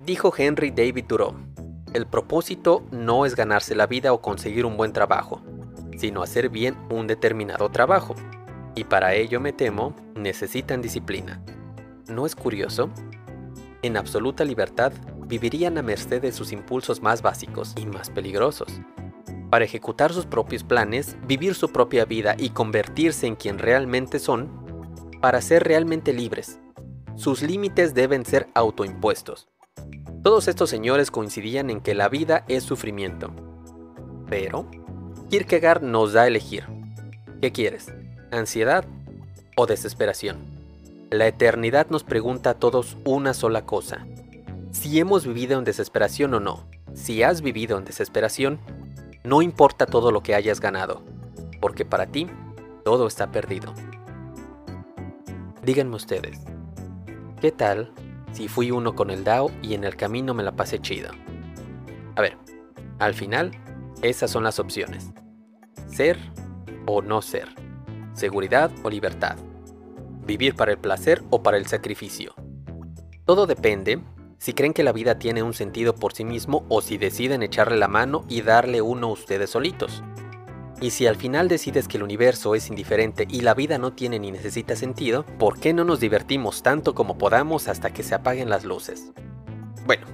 dijo 0.00 0.34
Henry 0.36 0.72
David 0.72 1.04
Thoreau, 1.06 1.36
el 1.94 2.08
propósito 2.08 2.82
no 2.90 3.26
es 3.26 3.36
ganarse 3.36 3.76
la 3.76 3.86
vida 3.86 4.12
o 4.12 4.20
conseguir 4.20 4.66
un 4.66 4.76
buen 4.76 4.92
trabajo, 4.92 5.40
sino 5.98 6.24
hacer 6.24 6.48
bien 6.48 6.76
un 6.90 7.06
determinado 7.06 7.68
trabajo. 7.68 8.16
Y 8.80 8.84
para 8.84 9.12
ello 9.12 9.40
me 9.40 9.52
temo, 9.52 9.94
necesitan 10.14 10.80
disciplina. 10.80 11.44
¿No 12.08 12.24
es 12.24 12.34
curioso? 12.34 12.88
En 13.82 13.98
absoluta 13.98 14.42
libertad 14.42 14.94
vivirían 15.26 15.76
a 15.76 15.82
merced 15.82 16.22
de 16.22 16.32
sus 16.32 16.50
impulsos 16.50 17.02
más 17.02 17.20
básicos 17.20 17.74
y 17.76 17.84
más 17.84 18.08
peligrosos. 18.08 18.80
Para 19.50 19.66
ejecutar 19.66 20.14
sus 20.14 20.24
propios 20.24 20.64
planes, 20.64 21.18
vivir 21.26 21.54
su 21.54 21.70
propia 21.70 22.06
vida 22.06 22.36
y 22.38 22.50
convertirse 22.50 23.26
en 23.26 23.36
quien 23.36 23.58
realmente 23.58 24.18
son, 24.18 24.48
para 25.20 25.42
ser 25.42 25.64
realmente 25.64 26.14
libres, 26.14 26.58
sus 27.16 27.42
límites 27.42 27.92
deben 27.92 28.24
ser 28.24 28.48
autoimpuestos. 28.54 29.50
Todos 30.22 30.48
estos 30.48 30.70
señores 30.70 31.10
coincidían 31.10 31.68
en 31.68 31.82
que 31.82 31.94
la 31.94 32.08
vida 32.08 32.46
es 32.48 32.64
sufrimiento. 32.64 33.30
Pero, 34.30 34.70
Kierkegaard 35.28 35.82
nos 35.82 36.14
da 36.14 36.22
a 36.22 36.28
elegir. 36.28 36.64
¿Qué 37.42 37.52
quieres? 37.52 37.92
¿Ansiedad 38.32 38.84
o 39.56 39.66
desesperación? 39.66 40.38
La 41.10 41.26
eternidad 41.26 41.88
nos 41.90 42.04
pregunta 42.04 42.50
a 42.50 42.54
todos 42.54 42.96
una 43.04 43.34
sola 43.34 43.66
cosa. 43.66 44.06
Si 44.70 45.00
hemos 45.00 45.26
vivido 45.26 45.58
en 45.58 45.64
desesperación 45.64 46.34
o 46.34 46.40
no. 46.40 46.68
Si 46.94 47.24
has 47.24 47.42
vivido 47.42 47.76
en 47.76 47.84
desesperación, 47.84 48.60
no 49.24 49.42
importa 49.42 49.86
todo 49.86 50.12
lo 50.12 50.22
que 50.22 50.36
hayas 50.36 50.60
ganado, 50.60 51.02
porque 51.60 51.84
para 51.84 52.06
ti 52.06 52.28
todo 52.84 53.08
está 53.08 53.32
perdido. 53.32 53.74
Díganme 55.64 55.96
ustedes, 55.96 56.38
¿qué 57.40 57.50
tal 57.50 57.92
si 58.32 58.46
fui 58.46 58.70
uno 58.70 58.94
con 58.94 59.10
el 59.10 59.24
DAO 59.24 59.50
y 59.60 59.74
en 59.74 59.82
el 59.82 59.96
camino 59.96 60.34
me 60.34 60.44
la 60.44 60.52
pasé 60.52 60.78
chido? 60.78 61.10
A 62.14 62.20
ver, 62.20 62.36
al 63.00 63.14
final, 63.14 63.50
esas 64.02 64.30
son 64.30 64.44
las 64.44 64.60
opciones. 64.60 65.10
Ser 65.88 66.16
o 66.86 67.02
no 67.02 67.22
ser. 67.22 67.48
Seguridad 68.14 68.70
o 68.82 68.90
libertad. 68.90 69.36
Vivir 70.26 70.54
para 70.54 70.72
el 70.72 70.78
placer 70.78 71.22
o 71.30 71.42
para 71.42 71.56
el 71.56 71.66
sacrificio. 71.66 72.34
Todo 73.24 73.46
depende 73.46 74.00
si 74.38 74.54
creen 74.54 74.72
que 74.72 74.82
la 74.82 74.92
vida 74.92 75.18
tiene 75.18 75.42
un 75.42 75.52
sentido 75.52 75.94
por 75.94 76.12
sí 76.14 76.24
mismo 76.24 76.64
o 76.68 76.80
si 76.80 76.98
deciden 76.98 77.42
echarle 77.42 77.76
la 77.76 77.88
mano 77.88 78.24
y 78.28 78.42
darle 78.42 78.80
uno 78.80 79.08
a 79.08 79.12
ustedes 79.12 79.50
solitos. 79.50 80.02
Y 80.80 80.90
si 80.90 81.06
al 81.06 81.16
final 81.16 81.46
decides 81.48 81.86
que 81.88 81.98
el 81.98 82.02
universo 82.02 82.54
es 82.54 82.68
indiferente 82.70 83.26
y 83.28 83.42
la 83.42 83.52
vida 83.52 83.76
no 83.76 83.92
tiene 83.92 84.18
ni 84.18 84.32
necesita 84.32 84.76
sentido, 84.76 85.26
¿por 85.38 85.60
qué 85.60 85.74
no 85.74 85.84
nos 85.84 86.00
divertimos 86.00 86.62
tanto 86.62 86.94
como 86.94 87.18
podamos 87.18 87.68
hasta 87.68 87.92
que 87.92 88.02
se 88.02 88.14
apaguen 88.14 88.48
las 88.48 88.64
luces? 88.64 89.12
Bueno, 89.84 90.06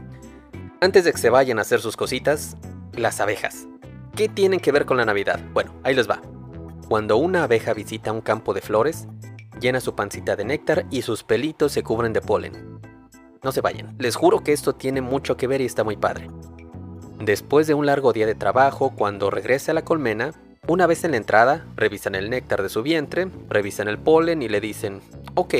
antes 0.80 1.04
de 1.04 1.12
que 1.12 1.18
se 1.18 1.30
vayan 1.30 1.59
a 1.59 1.62
hacer 1.62 1.80
sus 1.80 1.96
cositas, 1.96 2.56
las 2.92 3.20
abejas. 3.20 3.68
¿Qué 4.16 4.28
tienen 4.28 4.59
que 4.59 4.72
ver 4.72 4.87
con 4.87 4.96
la 4.96 5.04
Navidad? 5.04 5.38
Bueno, 5.52 5.72
ahí 5.85 5.94
les 5.94 6.11
va. 6.11 6.20
Cuando 6.88 7.16
una 7.16 7.42
abeja 7.42 7.75
visita 7.75 8.12
un 8.12 8.20
campo 8.20 8.55
de 8.55 8.61
flores, 8.61 9.09
llena 9.61 9.81
su 9.81 9.96
pancita 9.96 10.37
de 10.37 10.44
néctar 10.44 10.87
y 10.88 11.03
sus 11.03 11.25
pelitos 11.25 11.72
se 11.72 11.83
cubren 11.83 12.12
de 12.12 12.20
polen. 12.20 12.81
No 13.42 13.51
se 13.51 13.61
vayan, 13.61 13.96
les 13.99 14.14
juro 14.14 14.44
que 14.44 14.53
esto 14.53 14.77
tiene 14.77 15.01
mucho 15.01 15.37
que 15.37 15.49
ver 15.49 15.61
y 15.61 15.64
está 15.64 15.83
muy 15.83 15.96
padre. 15.96 16.31
Después 17.18 17.66
de 17.66 17.75
un 17.75 17.87
largo 17.87 18.12
día 18.12 18.27
de 18.27 18.37
trabajo, 18.37 18.92
cuando 18.94 19.31
regrese 19.31 19.72
a 19.72 19.75
la 19.75 19.83
colmena, 19.83 20.31
una 20.68 20.87
vez 20.87 21.03
en 21.03 21.11
la 21.11 21.16
entrada, 21.16 21.66
revisan 21.75 22.14
el 22.14 22.31
néctar 22.31 22.62
de 22.62 22.68
su 22.68 22.85
vientre, 22.85 23.29
revisan 23.49 23.88
el 23.88 23.99
polen 23.99 24.42
y 24.42 24.49
le 24.49 24.61
dicen, 24.61 25.01
ok, 25.35 25.55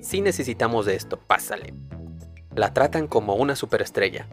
si 0.00 0.22
necesitamos 0.22 0.86
de 0.86 0.94
esto, 0.94 1.18
pásale. 1.18 1.74
La 2.54 2.72
tratan 2.72 3.06
como 3.06 3.34
una 3.34 3.54
superestrella. 3.54 4.28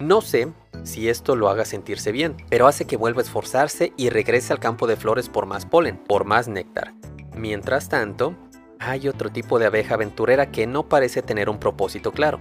No 0.00 0.20
sé 0.20 0.48
si 0.86 1.08
esto 1.08 1.36
lo 1.36 1.48
haga 1.48 1.64
sentirse 1.64 2.12
bien, 2.12 2.36
pero 2.48 2.66
hace 2.66 2.86
que 2.86 2.96
vuelva 2.96 3.20
a 3.20 3.24
esforzarse 3.24 3.92
y 3.96 4.08
regrese 4.08 4.52
al 4.52 4.60
campo 4.60 4.86
de 4.86 4.96
flores 4.96 5.28
por 5.28 5.46
más 5.46 5.66
polen, 5.66 5.98
por 5.98 6.24
más 6.24 6.48
néctar. 6.48 6.94
Mientras 7.36 7.88
tanto, 7.88 8.34
hay 8.78 9.08
otro 9.08 9.30
tipo 9.30 9.58
de 9.58 9.66
abeja 9.66 9.94
aventurera 9.94 10.50
que 10.50 10.66
no 10.66 10.88
parece 10.88 11.22
tener 11.22 11.48
un 11.50 11.58
propósito 11.58 12.12
claro. 12.12 12.38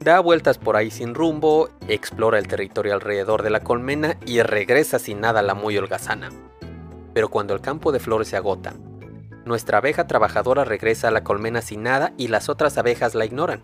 Da 0.00 0.20
vueltas 0.20 0.58
por 0.58 0.76
ahí 0.76 0.90
sin 0.90 1.14
rumbo, 1.14 1.70
explora 1.88 2.38
el 2.38 2.48
territorio 2.48 2.92
alrededor 2.92 3.42
de 3.42 3.50
la 3.50 3.60
colmena 3.60 4.18
y 4.26 4.42
regresa 4.42 4.98
sin 4.98 5.20
nada 5.20 5.40
a 5.40 5.42
la 5.42 5.54
muy 5.54 5.78
holgazana. 5.78 6.30
Pero 7.14 7.30
cuando 7.30 7.54
el 7.54 7.60
campo 7.60 7.92
de 7.92 8.00
flores 8.00 8.28
se 8.28 8.36
agota, 8.36 8.74
nuestra 9.44 9.78
abeja 9.78 10.06
trabajadora 10.06 10.64
regresa 10.64 11.08
a 11.08 11.10
la 11.10 11.22
colmena 11.22 11.62
sin 11.62 11.82
nada 11.82 12.12
y 12.16 12.28
las 12.28 12.48
otras 12.48 12.76
abejas 12.78 13.14
la 13.14 13.24
ignoran. 13.24 13.62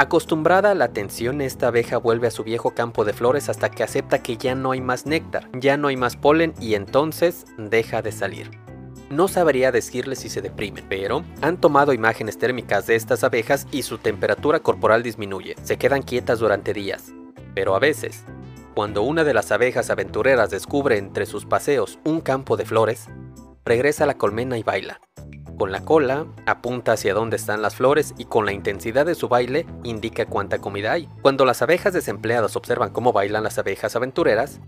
Acostumbrada 0.00 0.70
a 0.70 0.74
la 0.74 0.86
atención, 0.86 1.42
esta 1.42 1.68
abeja 1.68 1.98
vuelve 1.98 2.26
a 2.26 2.30
su 2.30 2.42
viejo 2.42 2.70
campo 2.70 3.04
de 3.04 3.12
flores 3.12 3.50
hasta 3.50 3.70
que 3.70 3.82
acepta 3.82 4.22
que 4.22 4.38
ya 4.38 4.54
no 4.54 4.70
hay 4.70 4.80
más 4.80 5.04
néctar, 5.04 5.50
ya 5.52 5.76
no 5.76 5.88
hay 5.88 5.98
más 5.98 6.16
polen 6.16 6.54
y 6.58 6.72
entonces 6.72 7.44
deja 7.58 8.00
de 8.00 8.10
salir. 8.10 8.50
No 9.10 9.28
sabría 9.28 9.72
decirles 9.72 10.20
si 10.20 10.30
se 10.30 10.40
deprimen, 10.40 10.86
pero 10.88 11.22
han 11.42 11.60
tomado 11.60 11.92
imágenes 11.92 12.38
térmicas 12.38 12.86
de 12.86 12.96
estas 12.96 13.24
abejas 13.24 13.66
y 13.72 13.82
su 13.82 13.98
temperatura 13.98 14.60
corporal 14.60 15.02
disminuye. 15.02 15.54
Se 15.64 15.76
quedan 15.76 16.00
quietas 16.00 16.38
durante 16.38 16.72
días. 16.72 17.12
Pero 17.54 17.74
a 17.74 17.78
veces, 17.78 18.24
cuando 18.74 19.02
una 19.02 19.22
de 19.22 19.34
las 19.34 19.52
abejas 19.52 19.90
aventureras 19.90 20.48
descubre 20.48 20.96
entre 20.96 21.26
sus 21.26 21.44
paseos 21.44 21.98
un 22.06 22.22
campo 22.22 22.56
de 22.56 22.64
flores, 22.64 23.08
regresa 23.66 24.04
a 24.04 24.06
la 24.06 24.16
colmena 24.16 24.56
y 24.56 24.62
baila. 24.62 24.98
Con 25.60 25.72
la 25.72 25.84
cola 25.84 26.24
apunta 26.46 26.92
hacia 26.92 27.12
dónde 27.12 27.36
están 27.36 27.60
las 27.60 27.76
flores 27.76 28.14
y 28.16 28.24
con 28.24 28.46
la 28.46 28.52
intensidad 28.54 29.04
de 29.04 29.14
su 29.14 29.28
baile 29.28 29.66
indica 29.84 30.24
cuánta 30.24 30.58
comida 30.58 30.92
hay. 30.92 31.06
Cuando 31.20 31.44
las 31.44 31.60
abejas 31.60 31.92
desempleadas 31.92 32.56
observan 32.56 32.94
cómo 32.94 33.12
bailan 33.12 33.44
las 33.44 33.58
abejas 33.58 33.94
aventureras, 33.94 34.58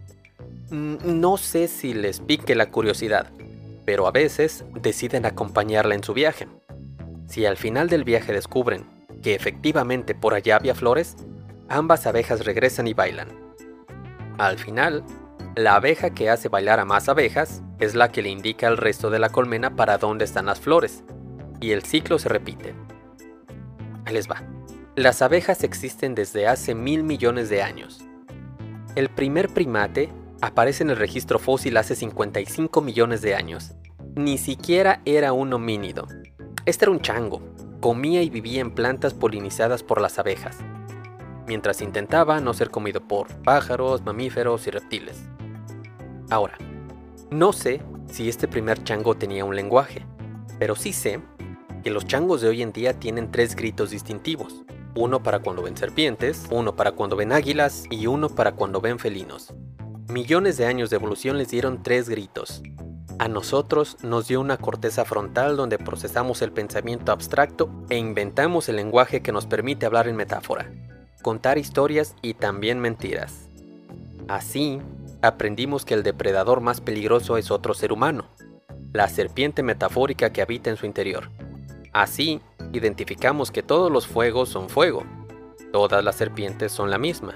mm, 0.68 0.96
no 1.18 1.38
sé 1.38 1.68
si 1.68 1.94
les 1.94 2.20
pique 2.20 2.54
la 2.54 2.70
curiosidad, 2.70 3.30
pero 3.86 4.06
a 4.06 4.10
veces 4.10 4.66
deciden 4.82 5.24
acompañarla 5.24 5.94
en 5.94 6.04
su 6.04 6.12
viaje. 6.12 6.46
Si 7.26 7.46
al 7.46 7.56
final 7.56 7.88
del 7.88 8.04
viaje 8.04 8.34
descubren 8.34 8.84
que 9.22 9.34
efectivamente 9.34 10.14
por 10.14 10.34
allá 10.34 10.56
había 10.56 10.74
flores, 10.74 11.16
ambas 11.70 12.06
abejas 12.06 12.44
regresan 12.44 12.86
y 12.86 12.92
bailan. 12.92 13.28
Al 14.36 14.58
final, 14.58 15.02
la 15.56 15.76
abeja 15.76 16.10
que 16.10 16.28
hace 16.28 16.50
bailar 16.50 16.80
a 16.80 16.84
más 16.84 17.08
abejas 17.08 17.62
es 17.82 17.96
la 17.96 18.12
que 18.12 18.22
le 18.22 18.28
indica 18.28 18.68
al 18.68 18.76
resto 18.76 19.10
de 19.10 19.18
la 19.18 19.30
colmena 19.30 19.74
para 19.74 19.98
dónde 19.98 20.24
están 20.24 20.46
las 20.46 20.60
flores, 20.60 21.02
y 21.60 21.72
el 21.72 21.82
ciclo 21.82 22.20
se 22.20 22.28
repite. 22.28 22.74
Ahí 24.04 24.14
les 24.14 24.30
va. 24.30 24.44
Las 24.94 25.20
abejas 25.20 25.64
existen 25.64 26.14
desde 26.14 26.46
hace 26.46 26.76
mil 26.76 27.02
millones 27.02 27.48
de 27.48 27.60
años. 27.60 28.04
El 28.94 29.08
primer 29.08 29.48
primate 29.48 30.10
aparece 30.40 30.84
en 30.84 30.90
el 30.90 30.96
registro 30.96 31.40
fósil 31.40 31.76
hace 31.76 31.96
55 31.96 32.80
millones 32.82 33.20
de 33.20 33.34
años. 33.34 33.72
Ni 34.14 34.38
siquiera 34.38 35.02
era 35.04 35.32
un 35.32 35.52
homínido. 35.52 36.06
Este 36.64 36.84
era 36.84 36.92
un 36.92 37.00
chango. 37.00 37.42
Comía 37.80 38.22
y 38.22 38.30
vivía 38.30 38.60
en 38.60 38.70
plantas 38.70 39.12
polinizadas 39.12 39.82
por 39.82 40.00
las 40.00 40.20
abejas, 40.20 40.56
mientras 41.48 41.82
intentaba 41.82 42.38
no 42.38 42.54
ser 42.54 42.70
comido 42.70 43.00
por 43.00 43.26
pájaros, 43.42 44.04
mamíferos 44.04 44.68
y 44.68 44.70
reptiles. 44.70 45.20
Ahora, 46.30 46.56
no 47.32 47.52
sé 47.52 47.80
si 48.10 48.28
este 48.28 48.46
primer 48.46 48.84
chango 48.84 49.14
tenía 49.16 49.44
un 49.44 49.56
lenguaje, 49.56 50.06
pero 50.58 50.76
sí 50.76 50.92
sé 50.92 51.20
que 51.82 51.90
los 51.90 52.06
changos 52.06 52.40
de 52.40 52.48
hoy 52.48 52.62
en 52.62 52.72
día 52.72 52.98
tienen 52.98 53.30
tres 53.30 53.56
gritos 53.56 53.90
distintivos. 53.90 54.62
Uno 54.94 55.22
para 55.22 55.38
cuando 55.38 55.62
ven 55.62 55.76
serpientes, 55.76 56.46
uno 56.50 56.76
para 56.76 56.92
cuando 56.92 57.16
ven 57.16 57.32
águilas 57.32 57.84
y 57.90 58.06
uno 58.06 58.28
para 58.28 58.52
cuando 58.52 58.80
ven 58.80 58.98
felinos. 58.98 59.54
Millones 60.08 60.58
de 60.58 60.66
años 60.66 60.90
de 60.90 60.96
evolución 60.96 61.38
les 61.38 61.48
dieron 61.48 61.82
tres 61.82 62.08
gritos. 62.08 62.62
A 63.18 63.28
nosotros 63.28 63.96
nos 64.02 64.28
dio 64.28 64.40
una 64.40 64.58
corteza 64.58 65.04
frontal 65.04 65.56
donde 65.56 65.78
procesamos 65.78 66.42
el 66.42 66.52
pensamiento 66.52 67.12
abstracto 67.12 67.70
e 67.88 67.96
inventamos 67.96 68.68
el 68.68 68.76
lenguaje 68.76 69.22
que 69.22 69.32
nos 69.32 69.46
permite 69.46 69.86
hablar 69.86 70.08
en 70.08 70.16
metáfora, 70.16 70.70
contar 71.22 71.56
historias 71.56 72.14
y 72.20 72.34
también 72.34 72.78
mentiras. 72.78 73.48
Así, 74.28 74.80
aprendimos 75.22 75.84
que 75.84 75.94
el 75.94 76.02
depredador 76.02 76.60
más 76.60 76.80
peligroso 76.80 77.36
es 77.36 77.50
otro 77.50 77.74
ser 77.74 77.92
humano, 77.92 78.26
la 78.92 79.08
serpiente 79.08 79.62
metafórica 79.62 80.30
que 80.32 80.42
habita 80.42 80.68
en 80.68 80.76
su 80.76 80.84
interior. 80.84 81.30
Así, 81.92 82.40
identificamos 82.72 83.50
que 83.50 83.62
todos 83.62 83.90
los 83.90 84.06
fuegos 84.06 84.48
son 84.48 84.68
fuego, 84.68 85.04
todas 85.72 86.04
las 86.04 86.16
serpientes 86.16 86.72
son 86.72 86.90
la 86.90 86.98
misma, 86.98 87.34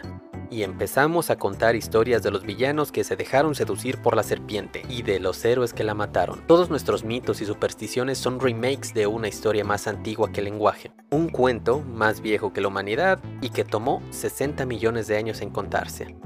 y 0.50 0.62
empezamos 0.62 1.30
a 1.30 1.36
contar 1.36 1.76
historias 1.76 2.22
de 2.22 2.30
los 2.30 2.42
villanos 2.44 2.92
que 2.92 3.04
se 3.04 3.16
dejaron 3.16 3.54
seducir 3.54 3.98
por 3.98 4.16
la 4.16 4.22
serpiente 4.22 4.82
y 4.88 5.02
de 5.02 5.20
los 5.20 5.44
héroes 5.44 5.72
que 5.72 5.84
la 5.84 5.94
mataron. 5.94 6.46
Todos 6.46 6.70
nuestros 6.70 7.04
mitos 7.04 7.40
y 7.40 7.46
supersticiones 7.46 8.18
son 8.18 8.40
remakes 8.40 8.94
de 8.94 9.06
una 9.06 9.28
historia 9.28 9.64
más 9.64 9.86
antigua 9.86 10.32
que 10.32 10.40
el 10.40 10.46
lenguaje, 10.46 10.92
un 11.10 11.28
cuento 11.28 11.80
más 11.80 12.20
viejo 12.20 12.52
que 12.52 12.60
la 12.60 12.68
humanidad 12.68 13.18
y 13.40 13.50
que 13.50 13.64
tomó 13.64 14.02
60 14.10 14.66
millones 14.66 15.06
de 15.06 15.16
años 15.16 15.40
en 15.40 15.50
contarse. 15.50 16.16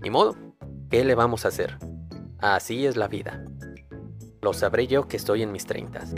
Ni 0.00 0.10
modo, 0.10 0.36
¿qué 0.94 1.02
le 1.02 1.16
vamos 1.16 1.44
a 1.44 1.48
hacer? 1.48 1.76
Así 2.38 2.86
es 2.86 2.96
la 2.96 3.08
vida. 3.08 3.44
Lo 4.40 4.52
sabré 4.52 4.86
yo 4.86 5.08
que 5.08 5.16
estoy 5.16 5.42
en 5.42 5.50
mis 5.50 5.66
treintas. 5.66 6.14